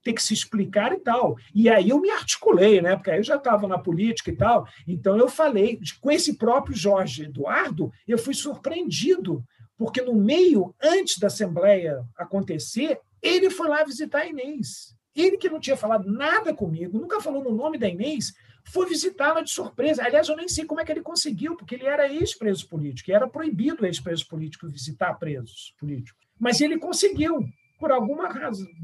[0.03, 1.35] ter que se explicar e tal.
[1.53, 2.95] E aí eu me articulei, né?
[2.95, 4.65] Porque aí eu já estava na política e tal.
[4.87, 9.43] Então eu falei com esse próprio Jorge Eduardo, eu fui surpreendido
[9.79, 14.93] porque no meio, antes da Assembleia acontecer, ele foi lá visitar a Inês.
[15.15, 18.33] Ele que não tinha falado nada comigo, nunca falou no nome da Inês,
[18.65, 20.03] foi visitá-la de surpresa.
[20.03, 23.13] Aliás, eu nem sei como é que ele conseguiu, porque ele era ex-preso político, e
[23.13, 26.27] era proibido ex-preso político visitar presos políticos.
[26.37, 27.39] Mas ele conseguiu,
[27.79, 28.17] por algum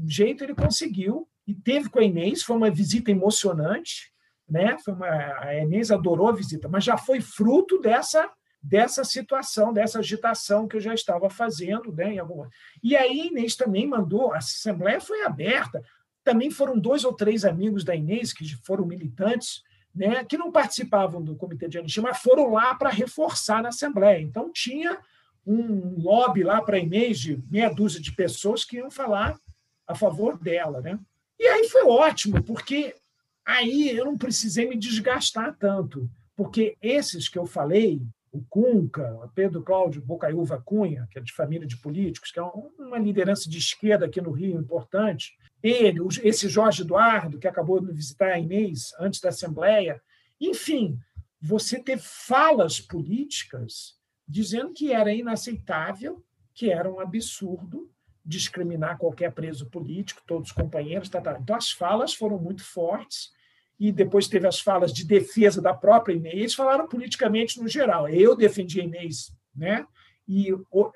[0.08, 4.10] jeito ele conseguiu, e teve com a Inês, foi uma visita emocionante,
[4.48, 4.78] né?
[4.82, 8.30] Foi uma, a Inês adorou a visita, mas já foi fruto dessa
[8.66, 11.92] dessa situação, dessa agitação que eu já estava fazendo.
[11.92, 12.50] Né, alguma...
[12.82, 15.82] E aí Inês também mandou, a Assembleia foi aberta,
[16.24, 19.62] também foram dois ou três amigos da Inês, que foram militantes,
[19.94, 24.20] né, que não participavam do comitê de anistia, mas foram lá para reforçar na Assembleia.
[24.20, 24.98] Então, tinha
[25.46, 29.38] um lobby lá para a Inês de meia dúzia de pessoas que iam falar
[29.86, 30.80] a favor dela.
[30.80, 30.98] Né?
[31.38, 32.96] E aí foi ótimo, porque
[33.44, 38.02] aí eu não precisei me desgastar tanto, porque esses que eu falei,
[38.36, 42.98] o Cunca, Pedro Cláudio Bocaiúva Cunha, que é de família de políticos, que é uma
[42.98, 48.32] liderança de esquerda aqui no Rio importante, ele, esse Jorge Eduardo, que acabou de visitar
[48.32, 50.00] a Inês antes da Assembleia,
[50.40, 50.98] enfim,
[51.40, 53.94] você ter falas políticas
[54.28, 56.24] dizendo que era inaceitável,
[56.54, 57.90] que era um absurdo
[58.24, 61.08] discriminar qualquer preso político, todos os companheiros.
[61.08, 61.38] Tá, tá.
[61.40, 63.30] Então, as falas foram muito fortes
[63.78, 68.08] e depois teve as falas de defesa da própria Inês, falaram politicamente no geral.
[68.08, 69.86] Eu defendi a Inês, né?
[70.28, 70.48] E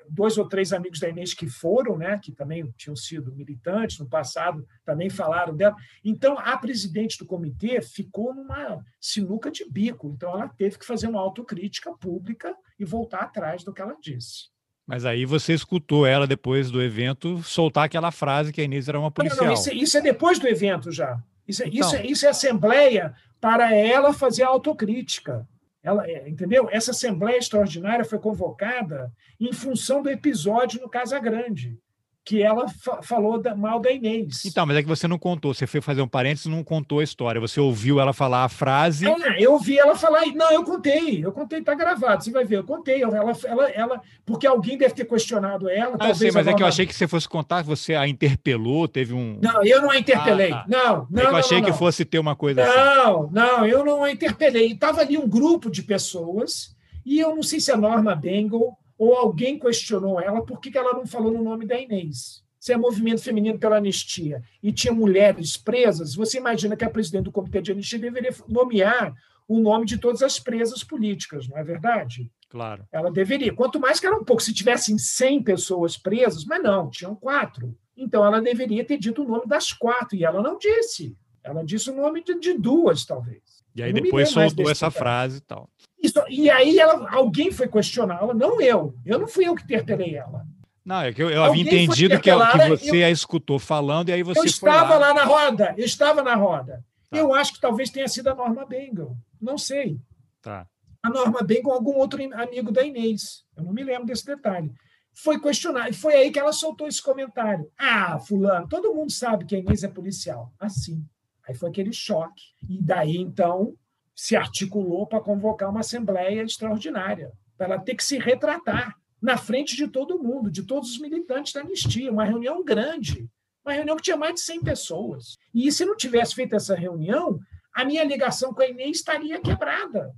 [0.09, 4.09] dois ou três amigos da Inês que foram, né, que também tinham sido militantes no
[4.09, 5.73] passado, também falaram dela.
[6.03, 10.11] Então, a presidente do comitê ficou numa sinuca de bico.
[10.13, 14.49] Então, ela teve que fazer uma autocrítica pública e voltar atrás do que ela disse.
[14.85, 18.99] Mas aí você escutou ela depois do evento soltar aquela frase que a Inês era
[18.99, 19.45] uma policial.
[19.45, 21.23] Não, não, isso, é, isso, é depois do evento já.
[21.47, 25.47] Isso, é, então, isso, é, isso é assembleia para ela fazer a autocrítica.
[25.83, 26.69] Ela, é, entendeu?
[26.71, 31.77] Essa assembleia extraordinária foi convocada em função do episódio no Casa Grande
[32.23, 34.45] que ela fa falou da, mal da Inês.
[34.45, 36.99] Então, mas é que você não contou, você foi fazer um parênteses e não contou
[36.99, 37.41] a história.
[37.41, 39.07] Você ouviu ela falar a frase.
[39.07, 40.25] Ah, eu ouvi ela falar.
[40.27, 43.01] Não, eu contei, eu contei, tá gravado, você vai ver, eu contei.
[43.01, 45.97] Ela, ela, ela, porque alguém deve ter questionado ela.
[45.99, 48.87] Ah, eu sei, mas é que eu achei que você fosse contar você a interpelou,
[48.87, 49.39] teve um.
[49.41, 50.51] Não, eu não a interpelei.
[50.51, 50.65] Ah, tá.
[50.67, 51.23] Não, não.
[51.23, 52.77] É que eu achei não, não, que fosse ter uma coisa não, assim.
[52.77, 54.71] Não, não, eu não a interpelei.
[54.71, 59.15] Estava ali um grupo de pessoas, e eu não sei se a Norma Bengal ou
[59.15, 63.23] alguém questionou ela por que, ela não falou no nome da Inês se é movimento
[63.23, 67.71] feminino pela anistia e tinha mulheres presas, você imagina que a presidente do comitê de
[67.71, 69.15] anistia deveria nomear
[69.47, 72.31] o nome de todas as presas políticas, não é verdade?
[72.47, 72.85] Claro.
[72.91, 73.51] Ela deveria.
[73.51, 77.75] Quanto mais que era um pouco, se tivessem 100 pessoas presas, mas não, tinham quatro.
[77.97, 81.17] Então ela deveria ter dito o nome das quatro, e ela não disse.
[81.43, 83.41] Ela disse o nome de, de duas, talvez.
[83.75, 85.69] E aí depois soltou essa frase e tal.
[86.01, 88.95] Isso, e aí ela, alguém foi questioná-la, não eu.
[89.05, 90.45] Eu não fui eu que interpelei ela.
[90.83, 94.11] Não, é que eu, eu havia entendido que, que você eu, a escutou falando e
[94.11, 95.09] aí você Eu estava lá.
[95.09, 95.13] lá.
[95.13, 96.83] na roda, eu estava na roda.
[97.09, 97.17] Tá.
[97.17, 99.99] Eu acho que talvez tenha sido a Norma Bengal, não sei.
[100.41, 100.65] Tá.
[101.03, 104.71] A Norma Bengal algum outro amigo da Inês, eu não me lembro desse detalhe.
[105.13, 107.69] Foi questionar, e foi aí que ela soltou esse comentário.
[107.77, 110.51] Ah, fulano, todo mundo sabe que a Inês é policial.
[110.59, 111.05] Assim.
[111.51, 112.43] Aí foi aquele choque.
[112.67, 113.75] E daí, então,
[114.15, 119.75] se articulou para convocar uma assembleia extraordinária, para ela ter que se retratar na frente
[119.75, 123.29] de todo mundo, de todos os militantes da anistia, uma reunião grande,
[123.63, 125.37] uma reunião que tinha mais de 100 pessoas.
[125.53, 127.39] E se não tivesse feito essa reunião,
[127.73, 130.11] a minha ligação com a Inês estaria quebrada.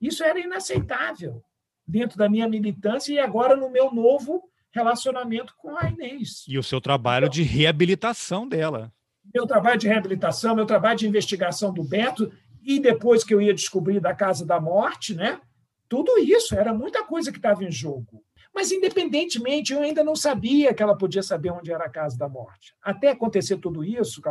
[0.00, 1.42] Isso era inaceitável
[1.86, 6.44] dentro da minha militância e agora no meu novo relacionamento com a Inês.
[6.46, 8.92] E o seu trabalho de reabilitação dela.
[9.32, 13.54] Meu trabalho de reabilitação, meu trabalho de investigação do Beto, e depois que eu ia
[13.54, 15.40] descobrir da Casa da Morte, né?
[15.88, 18.24] Tudo isso, era muita coisa que estava em jogo.
[18.54, 22.28] Mas, independentemente, eu ainda não sabia que ela podia saber onde era a casa da
[22.28, 22.72] morte.
[22.80, 24.22] Até acontecer tudo isso,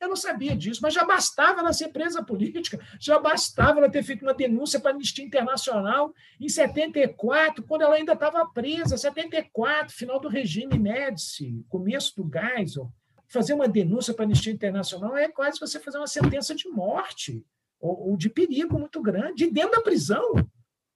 [0.00, 4.02] eu não sabia disso, mas já bastava ela ser presa política, já bastava ela ter
[4.02, 9.94] feito uma denúncia para a Anistia Internacional em 74, quando ela ainda estava presa, 74,
[9.94, 12.92] final do regime Médici, começo do Geisel.
[13.30, 17.46] Fazer uma denúncia para a Anistia Internacional é quase você fazer uma sentença de morte
[17.80, 20.34] ou, ou de perigo muito grande, dentro da prisão.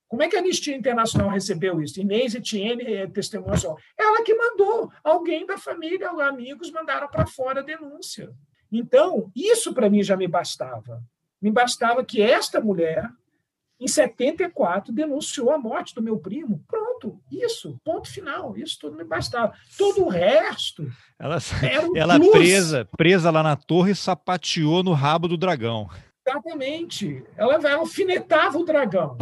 [0.08, 2.00] Como é que a Anistia Internacional recebeu isso?
[2.00, 3.76] Inês Etienne é testemunha só.
[3.96, 4.90] Ela que mandou.
[5.02, 8.32] Alguém da família, amigos, mandaram para fora a denúncia.
[8.70, 11.02] Então, isso para mim já me bastava.
[11.40, 13.08] Me bastava que esta mulher,
[13.80, 16.62] em 74, denunciou a morte do meu primo.
[16.68, 18.56] Pronto, isso, ponto final.
[18.56, 19.52] Isso tudo me bastava.
[19.76, 20.88] Todo o resto.
[21.18, 21.38] Ela,
[21.90, 25.88] um ela presa, presa lá na torre, sapateou no rabo do dragão.
[26.26, 27.24] Exatamente.
[27.36, 29.18] Ela, ela alfinetava o dragão.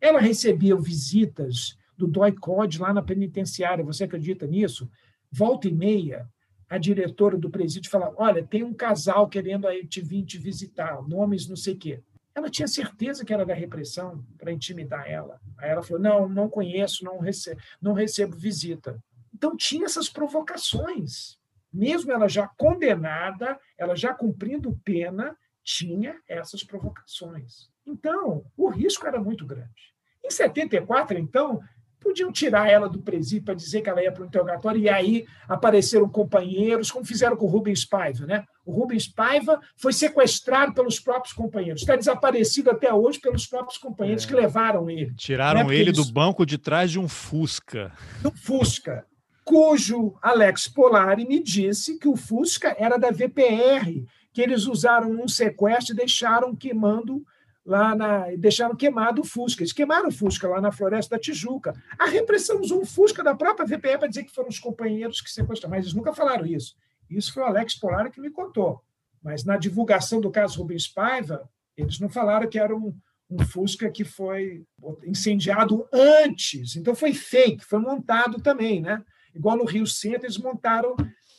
[0.00, 4.90] Ela recebia visitas do DOI-COD lá na penitenciária, você acredita nisso?
[5.30, 6.26] Volta e meia,
[6.68, 11.00] a diretora do presídio fala: Olha, tem um casal querendo aí te vir te visitar,
[11.06, 12.02] nomes não sei o quê.
[12.34, 15.40] Ela tinha certeza que era da repressão para intimidar ela.
[15.58, 19.02] Aí ela falou: Não, não conheço, não recebo, não recebo visita.
[19.34, 21.38] Então tinha essas provocações.
[21.72, 27.70] Mesmo ela já condenada, ela já cumprindo pena, tinha essas provocações.
[27.86, 29.92] Então, o risco era muito grande.
[30.24, 31.60] Em 74, então,
[32.02, 35.26] podiam tirar ela do presídio para dizer que ela ia para o interrogatório, e aí
[35.48, 38.26] apareceram companheiros, como fizeram com o Rubens Paiva.
[38.26, 38.44] Né?
[38.64, 44.24] O Rubens Paiva foi sequestrado pelos próprios companheiros, está desaparecido até hoje pelos próprios companheiros
[44.24, 44.28] é.
[44.28, 45.14] que levaram ele.
[45.14, 45.74] Tiraram né?
[45.74, 45.96] ele eles...
[45.96, 47.92] do banco de trás de um Fusca.
[48.20, 49.06] Do Fusca,
[49.44, 55.28] cujo Alex Polari me disse que o Fusca era da VPR, que eles usaram num
[55.28, 57.22] sequestro e deixaram queimando
[57.64, 58.26] lá na.
[58.36, 59.62] deixaram queimado o Fusca.
[59.62, 61.74] Eles queimaram o Fusca lá na Floresta da Tijuca.
[61.98, 65.30] A repressão usou um Fusca da própria VPR para dizer que foram os companheiros que
[65.30, 66.74] sequestraram, mas eles nunca falaram isso.
[67.08, 68.82] Isso foi o Alex Polari que me contou.
[69.22, 72.94] Mas na divulgação do caso Rubens Paiva, eles não falaram que era um,
[73.30, 74.64] um Fusca que foi
[75.04, 76.76] incendiado antes.
[76.76, 79.02] Então foi fake, foi montado também, né?
[79.34, 80.94] Igual no Rio Centro, eles montaram,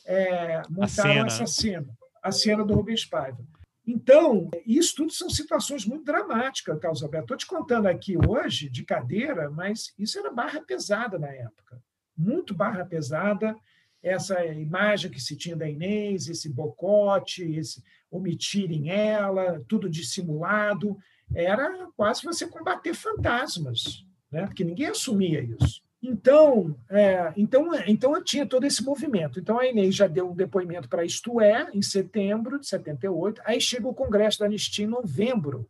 [0.06, 1.26] é, montaram cena.
[1.26, 3.38] essa cena, a cena do Rubens Paiva.
[3.86, 7.24] Então, isso tudo são situações muito dramáticas, Carlos Alberto.
[7.24, 11.82] Estou te contando aqui hoje, de cadeira, mas isso era barra pesada na época.
[12.16, 13.54] Muito barra pesada.
[14.02, 20.96] Essa imagem que se tinha da Inês, esse bocote, esse omitirem ela, tudo dissimulado,
[21.34, 24.46] era quase você combater fantasmas, né?
[24.46, 25.83] porque ninguém assumia isso.
[26.06, 29.40] Então, é, então, então tinha todo esse movimento.
[29.40, 33.40] Então a Inês já deu um depoimento para Isto É, em setembro de 78.
[33.42, 35.66] Aí chega o Congresso da Anistia em novembro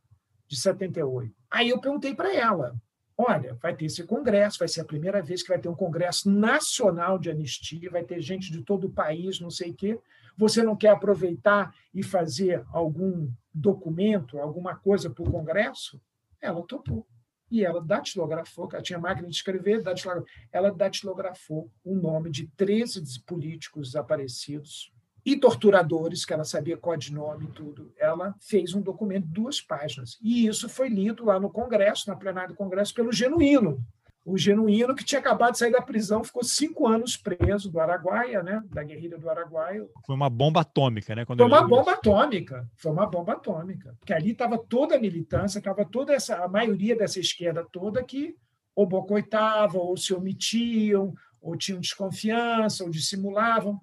[0.49, 1.33] de 78.
[1.49, 2.75] Aí eu perguntei para ela:
[3.17, 6.29] olha, vai ter esse congresso, vai ser a primeira vez que vai ter um congresso
[6.29, 10.01] nacional de anistia, vai ter gente de todo o país, não sei o quê.
[10.37, 16.01] Você não quer aproveitar e fazer algum documento, alguma coisa para o congresso?
[16.41, 17.07] Ela topou
[17.55, 23.21] e ela datilografou, ela tinha máquina de escrever, datilografou, ela datilografou o nome de 13
[23.21, 24.93] políticos desaparecidos
[25.25, 27.93] e torturadores, que ela sabia codinome e tudo.
[27.97, 30.19] Ela fez um documento de duas páginas.
[30.21, 33.81] E isso foi lido lá no Congresso, na plenária do Congresso, pelo Genuíno,
[34.25, 38.43] o genuíno que tinha acabado de sair da prisão, ficou cinco anos preso do Araguaia,
[38.43, 38.63] né?
[38.67, 39.87] da guerrilha do Araguaia.
[40.07, 41.27] Foi uma bomba atômica, né?
[41.27, 42.01] Quando foi uma bomba isso.
[42.01, 43.95] atômica, foi uma bomba atômica.
[44.01, 48.35] Porque ali estava toda a militância, estava toda essa, a maioria dessa esquerda toda que
[48.75, 53.79] ou bocoitavam, ou se omitiam, ou tinham desconfiança, ou dissimulavam.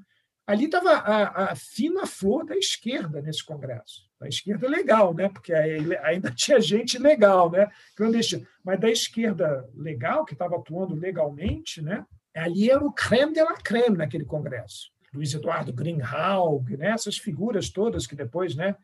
[0.45, 5.27] Ali estava a, a fina flor da esquerda nesse Congresso da esquerda legal, né?
[5.27, 7.67] porque ainda tinha gente legal, né?
[7.95, 8.47] clandestina.
[8.63, 12.05] Mas da esquerda legal, que estava atuando legalmente, né?
[12.35, 14.91] ali era o creme de la creme naquele congresso.
[15.11, 16.89] Luiz Eduardo Greenhalgh, né?
[16.89, 18.75] essas figuras todas que depois né,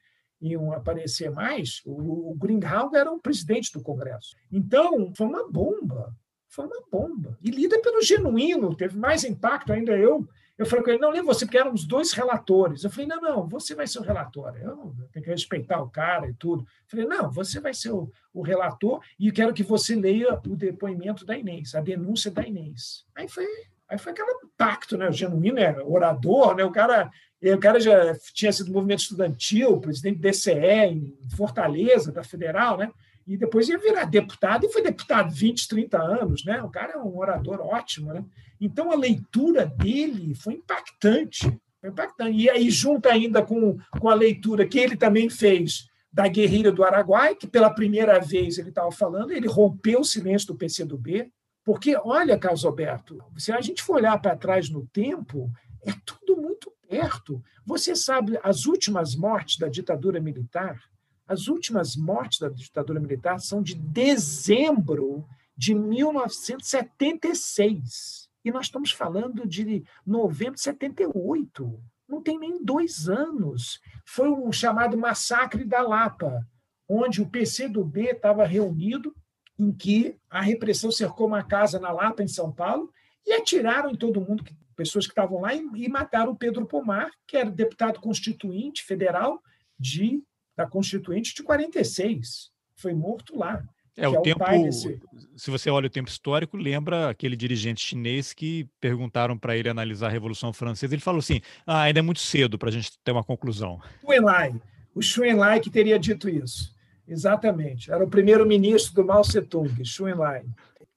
[0.42, 1.82] iam aparecer mais.
[1.86, 4.36] O, o Greenhalgh era o presidente do Congresso.
[4.52, 6.14] Então, foi uma bomba.
[6.50, 7.38] Foi uma bomba.
[7.44, 10.28] E lida pelo genuíno, teve mais impacto ainda eu
[10.58, 12.84] eu falei com ele, não, nem você, porque eram os dois relatores.
[12.84, 14.56] Eu falei, não, não, você vai ser o relator.
[14.58, 16.64] Eu tenho que respeitar o cara e tudo.
[16.64, 20.56] Eu falei, não, você vai ser o, o relator e quero que você leia o
[20.56, 23.06] depoimento da Inês, a denúncia da Inês.
[23.16, 23.46] Aí foi,
[23.88, 25.08] aí foi aquele pacto, né?
[25.08, 26.64] O genuíno é orador, né?
[26.64, 32.24] O cara, o cara já tinha sido movimento estudantil, presidente do DCE em Fortaleza, da
[32.24, 32.92] Federal, né?
[33.28, 36.64] E depois ia virar deputado e foi deputado 20, 30 anos, né?
[36.64, 38.26] O cara é um orador ótimo, né?
[38.60, 41.60] Então, a leitura dele foi impactante.
[41.80, 42.38] Foi impactante.
[42.38, 46.84] E aí, junto ainda com, com a leitura que ele também fez da guerrilha do
[46.84, 51.32] Araguai, que pela primeira vez ele estava falando, ele rompeu o silêncio do PCdoB,
[51.64, 55.52] porque, olha, Carlos Alberto, se a gente for olhar para trás no tempo,
[55.86, 57.44] é tudo muito perto.
[57.66, 60.82] Você sabe, as últimas mortes da ditadura militar,
[61.28, 65.28] as últimas mortes da ditadura militar são de dezembro
[65.58, 68.27] de 1976.
[68.44, 71.84] E nós estamos falando de novembro de 78.
[72.08, 73.82] Não tem nem dois anos.
[74.06, 76.48] Foi um chamado Massacre da Lapa,
[76.88, 79.14] onde o PCdoB estava reunido,
[79.60, 82.92] em que a repressão cercou uma casa na Lapa, em São Paulo,
[83.26, 84.44] e atiraram em todo mundo,
[84.76, 89.42] pessoas que estavam lá, e, mataram o Pedro Pomar, que era deputado constituinte federal
[89.78, 90.24] de,
[90.56, 92.52] da Constituinte de 46.
[92.76, 93.64] Foi morto lá.
[93.98, 95.02] É, o é tempo, o desse...
[95.36, 100.08] se você olha o tempo histórico, lembra aquele dirigente chinês que perguntaram para ele analisar
[100.08, 100.94] a Revolução Francesa.
[100.94, 103.82] Ele falou assim: ah, ainda é muito cedo para a gente ter uma conclusão.
[104.06, 104.54] Xu Enlai,
[104.94, 106.78] o Xu Enlai que teria dito isso.
[107.08, 107.92] Exatamente.
[107.92, 110.46] Era o primeiro-ministro do Mao Tse-tung, Xu Enlai.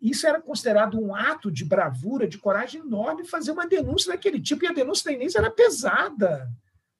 [0.01, 4.65] Isso era considerado um ato de bravura, de coragem enorme fazer uma denúncia daquele tipo,
[4.65, 6.51] e a denúncia da Inês era pesada.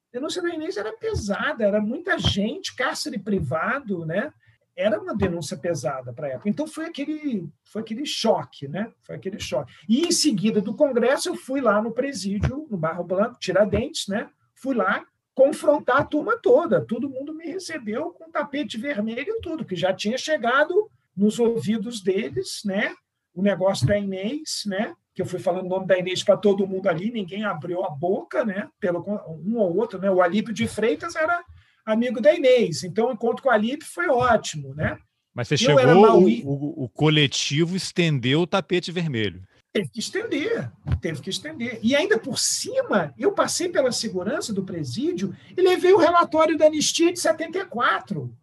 [0.09, 4.33] A denúncia da Inês era pesada, era muita gente, cárcere privado, né?
[4.81, 6.49] Era uma denúncia pesada para a época.
[6.49, 8.93] Então foi aquele, foi aquele choque, né?
[9.03, 9.73] Foi aquele choque.
[9.89, 14.29] E em seguida do Congresso eu fui lá no presídio, no Barro Branco, Tiradentes, né?
[14.55, 15.05] Fui lá
[15.35, 16.85] confrontar a turma toda.
[16.85, 22.03] Todo mundo me recebeu com tapete vermelho e tudo, que já tinha chegado nos ouvidos
[22.03, 22.95] deles, né?
[23.35, 24.95] O negócio da Inês, né?
[25.15, 27.91] Que eu fui falando o nome da Inês para todo mundo ali, ninguém abriu a
[27.91, 28.69] boca, né?
[28.79, 29.05] Pelo
[29.45, 30.11] um ou outro, né?
[30.11, 31.43] O Alípio de Freitas era
[31.91, 34.99] amigo da Inês, então o encontro com o Alípio foi ótimo, né?
[35.35, 39.43] Mas você eu chegou, o, o, o coletivo estendeu o tapete vermelho.
[39.73, 40.71] Teve que estender,
[41.01, 41.79] teve que estender.
[41.81, 46.67] E ainda por cima, eu passei pela segurança do presídio e levei o relatório da
[46.67, 48.35] anistia de 74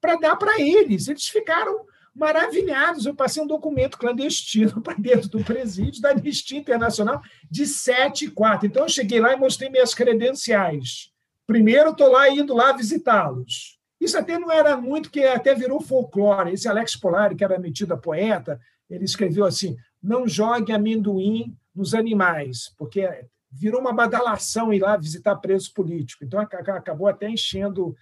[0.00, 1.08] para dar para eles.
[1.08, 1.84] Eles ficaram
[2.14, 3.06] maravilhados.
[3.06, 7.20] Eu passei um documento clandestino para dentro do presídio da Anistia Internacional
[7.50, 8.66] de 7 e 4.
[8.68, 11.10] Então, eu cheguei lá e mostrei minhas credenciais.
[11.48, 13.78] Primeiro, estou lá indo lá visitá-los.
[13.98, 16.52] Isso até não era muito, que até virou folclore.
[16.52, 21.94] Esse Alex Polari, que era metido a poeta, ele escreveu assim: não jogue amendoim nos
[21.94, 23.08] animais, porque
[23.50, 26.26] virou uma badalação ir lá visitar presos políticos.
[26.26, 27.96] Então, acabou até enchendo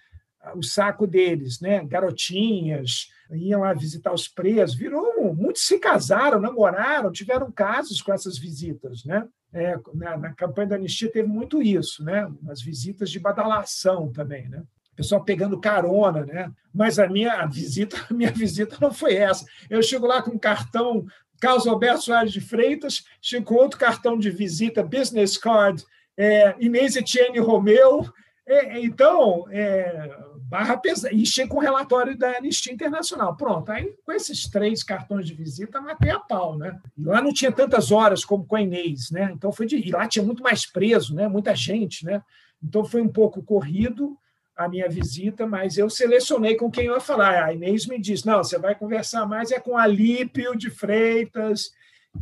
[0.53, 1.85] o saco deles, né?
[1.85, 5.33] Garotinhas iam lá visitar os presos, virou.
[5.33, 9.25] Muitos se casaram, namoraram, tiveram casos com essas visitas, né?
[9.53, 12.29] É, na, na, campanha da anistia teve muito isso, né?
[12.49, 14.61] As visitas de badalação também, né?
[14.97, 16.51] pessoal pegando carona, né?
[16.73, 19.45] Mas a minha visita, a minha visita não foi essa.
[19.69, 21.05] Eu chego lá com um cartão
[21.39, 25.85] Carlos Alberto Soares de Freitas, chego com outro cartão de visita, business card,
[26.17, 28.11] é, Inês Etienne Romeu.
[28.47, 30.09] É, então, é,
[30.43, 31.13] barra pesada.
[31.13, 33.35] E com o relatório da Anistia Internacional.
[33.35, 36.79] Pronto, aí com esses três cartões de visita, matei a pau, né?
[36.97, 39.29] E lá não tinha tantas horas como com a Inês, né?
[39.33, 39.75] Então foi de.
[39.75, 41.27] E lá tinha muito mais preso, né?
[41.27, 42.23] Muita gente, né?
[42.63, 44.17] Então foi um pouco corrido
[44.55, 47.43] a minha visita, mas eu selecionei com quem eu ia falar.
[47.43, 51.71] A Inês me disse: não, você vai conversar mais é com Alípio de Freitas.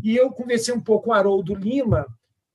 [0.04, 2.08] E eu conversei um pouco com Haroldo Lima,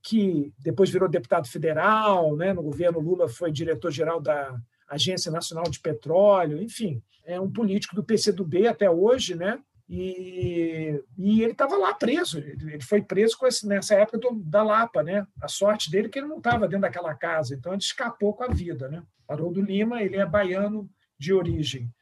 [0.03, 2.53] que depois virou deputado federal, né?
[2.53, 8.03] no governo Lula foi diretor-geral da Agência Nacional de Petróleo, enfim, é um político do
[8.03, 9.59] PCdoB até hoje, né?
[9.89, 15.03] E, e ele estava lá preso, ele foi preso esse, nessa época do, da Lapa,
[15.03, 15.27] né?
[15.41, 18.45] A sorte dele é que ele não estava dentro daquela casa, então ele escapou com
[18.45, 19.03] a vida, né?
[19.29, 20.89] Haroldo Lima, ele é baiano
[21.19, 21.93] de origem.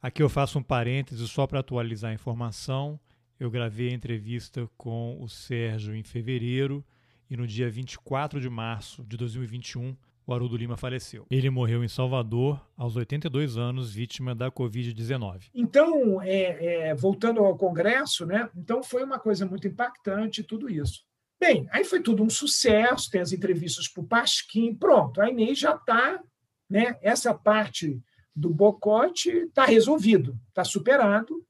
[0.00, 2.98] Aqui eu faço um parêntese só para atualizar a informação.
[3.38, 6.84] Eu gravei a entrevista com o Sérgio em fevereiro
[7.32, 11.26] e no dia 24 de março de 2021 o Haroldo Lima faleceu.
[11.30, 15.50] Ele morreu em Salvador aos 82 anos, vítima da Covid-19.
[15.52, 18.48] Então, é, é, voltando ao Congresso, né?
[18.56, 21.04] Então foi uma coisa muito impactante tudo isso.
[21.40, 25.58] Bem, aí foi tudo um sucesso, tem as entrevistas para o Pasquim, pronto, a Inês
[25.58, 26.22] já está
[26.72, 26.96] né?
[27.02, 28.00] Essa parte
[28.34, 31.44] do bocote está resolvido, está superado,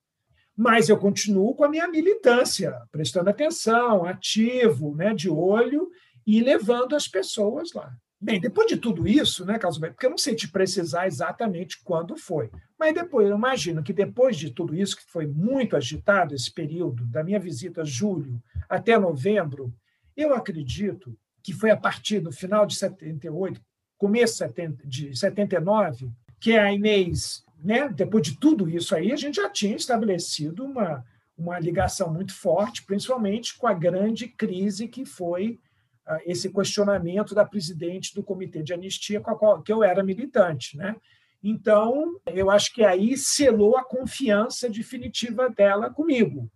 [0.63, 5.91] mas eu continuo com a minha militância, prestando atenção, ativo, né, de olho
[6.25, 7.93] e levando as pessoas lá.
[8.21, 12.17] Bem, depois de tudo isso, né, Carlos porque eu não sei te precisar exatamente quando
[12.17, 12.49] foi,
[12.79, 17.05] mas depois eu imagino que depois de tudo isso, que foi muito agitado esse período,
[17.07, 19.75] da minha visita julho até novembro,
[20.17, 23.61] eu acredito que foi a partir do final de 78,
[23.99, 24.45] começo
[24.85, 26.09] de 79,
[26.39, 31.05] que a Inês, né, depois de tudo isso aí, a gente já tinha estabelecido uma,
[31.39, 35.61] uma ligação muito forte, principalmente com a grande crise que foi
[36.07, 40.03] uh, esse questionamento da presidente do Comitê de Anistia, com a qual que eu era
[40.03, 40.77] militante.
[40.77, 40.97] Né?
[41.43, 46.51] Então, eu acho que aí selou a confiança definitiva dela comigo.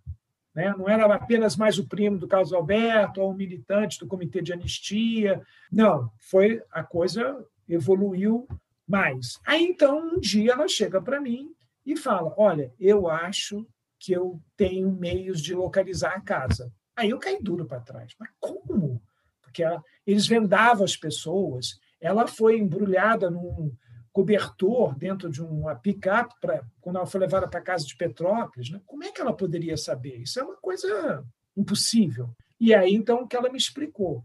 [0.53, 0.75] Né?
[0.77, 4.53] Não era apenas mais o primo do Carlos Alberto ou um militante do Comitê de
[4.53, 5.41] Anistia.
[5.71, 8.49] Não, foi a coisa evoluiu
[8.87, 9.39] mais.
[9.45, 11.53] Aí então um dia ela chega para mim
[11.85, 13.67] e fala: "Olha, eu acho
[13.99, 16.73] que eu tenho meios de localizar a casa".
[16.95, 18.15] Aí eu caí duro para trás.
[18.19, 19.03] Mas como?
[19.43, 21.79] Porque ela, eles vendavam as pessoas.
[22.01, 23.75] Ela foi embrulhada num,
[24.17, 28.81] cobertor dentro de uma picape para quando ela foi levada para casa de Petrópolis, né?
[28.87, 30.23] como é que ela poderia saber?
[30.23, 31.23] Isso é uma coisa
[31.55, 32.31] impossível.
[32.59, 34.25] E aí então que ela me explicou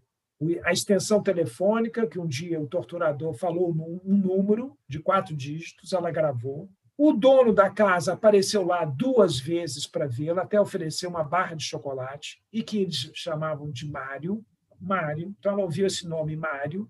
[0.64, 6.10] a extensão telefônica que um dia o torturador falou um número de quatro dígitos, ela
[6.10, 6.70] gravou.
[6.98, 11.64] O dono da casa apareceu lá duas vezes para vê-la, até oferecer uma barra de
[11.64, 14.44] chocolate, e que eles chamavam de Mário.
[14.80, 16.90] Mário, então ela ouviu esse nome Mário,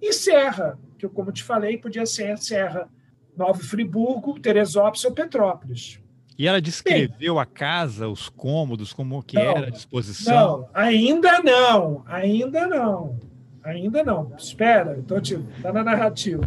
[0.00, 2.88] e Serra, que, como te falei, podia ser Serra,
[3.36, 6.01] Nova Friburgo, Teresópolis ou Petrópolis.
[6.42, 10.34] E ela descreveu Bem, a casa, os cômodos, como que não, era a disposição?
[10.34, 13.16] Não, ainda não, ainda não,
[13.62, 14.32] ainda não.
[14.36, 16.42] Espera, estou te tá na narrativa.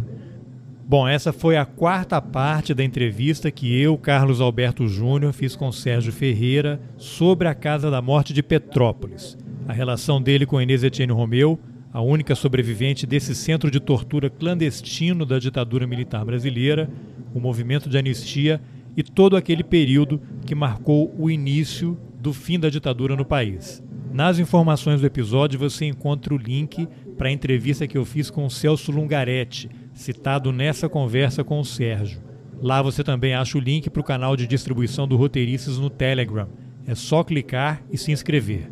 [0.86, 5.72] Bom, essa foi a quarta parte da entrevista que eu, Carlos Alberto Júnior, fiz com
[5.72, 9.34] Sérgio Ferreira sobre a Casa da Morte de Petrópolis,
[9.66, 11.58] a relação dele com Inês Etienne Romeu,
[11.90, 16.86] a única sobrevivente desse centro de tortura clandestino da ditadura militar brasileira,
[17.34, 18.60] o movimento de anistia
[18.96, 23.82] e todo aquele período que marcou o início do fim da ditadura no país.
[24.12, 28.46] Nas informações do episódio você encontra o link para a entrevista que eu fiz com
[28.46, 32.22] o Celso Lungaretti, citado nessa conversa com o Sérgio.
[32.60, 36.48] Lá você também acha o link para o canal de distribuição do Roteiristas no Telegram.
[36.86, 38.70] É só clicar e se inscrever.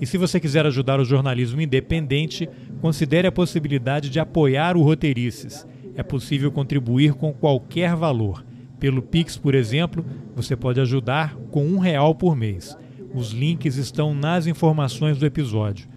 [0.00, 2.48] E se você quiser ajudar o jornalismo independente,
[2.80, 5.66] considere a possibilidade de apoiar o Roteirices.
[5.94, 8.44] É possível contribuir com qualquer valor.
[8.78, 12.76] Pelo Pix, por exemplo, você pode ajudar com um real por mês.
[13.12, 15.88] Os links estão nas informações do episódio.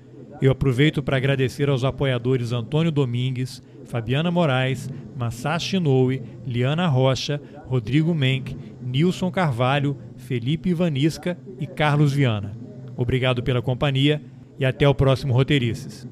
[0.41, 8.15] Eu aproveito para agradecer aos apoiadores Antônio Domingues, Fabiana Moraes, Masashi Inoue, Liana Rocha, Rodrigo
[8.15, 12.57] Menck, Nilson Carvalho, Felipe Ivanisca e Carlos Viana.
[12.97, 14.21] Obrigado pela companhia
[14.57, 16.07] e até o próximo Roteirices.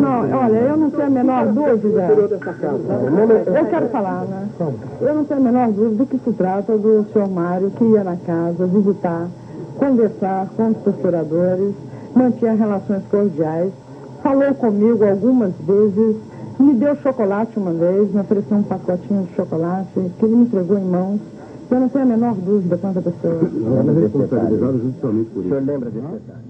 [0.00, 2.08] Não, olha, eu não tenho a menor dúvida.
[3.58, 4.48] Eu quero falar, né?
[5.00, 8.16] Eu não tenho a menor dúvida que se trata do senhor Mário que ia na
[8.16, 9.28] casa visitar,
[9.78, 11.74] conversar com os torturadores,
[12.14, 13.72] mantinha relações cordiais,
[14.22, 16.16] falou comigo algumas vezes,
[16.58, 20.78] me deu chocolate uma vez, me ofereceu um pacotinho de chocolate que ele me entregou
[20.78, 21.20] em mãos.
[21.70, 23.40] Eu não tenho a menor dúvida quanto a pessoa.
[23.42, 25.40] Nós responsabilizados justamente por isso.
[25.40, 26.45] O senhor lembra desse detalhe?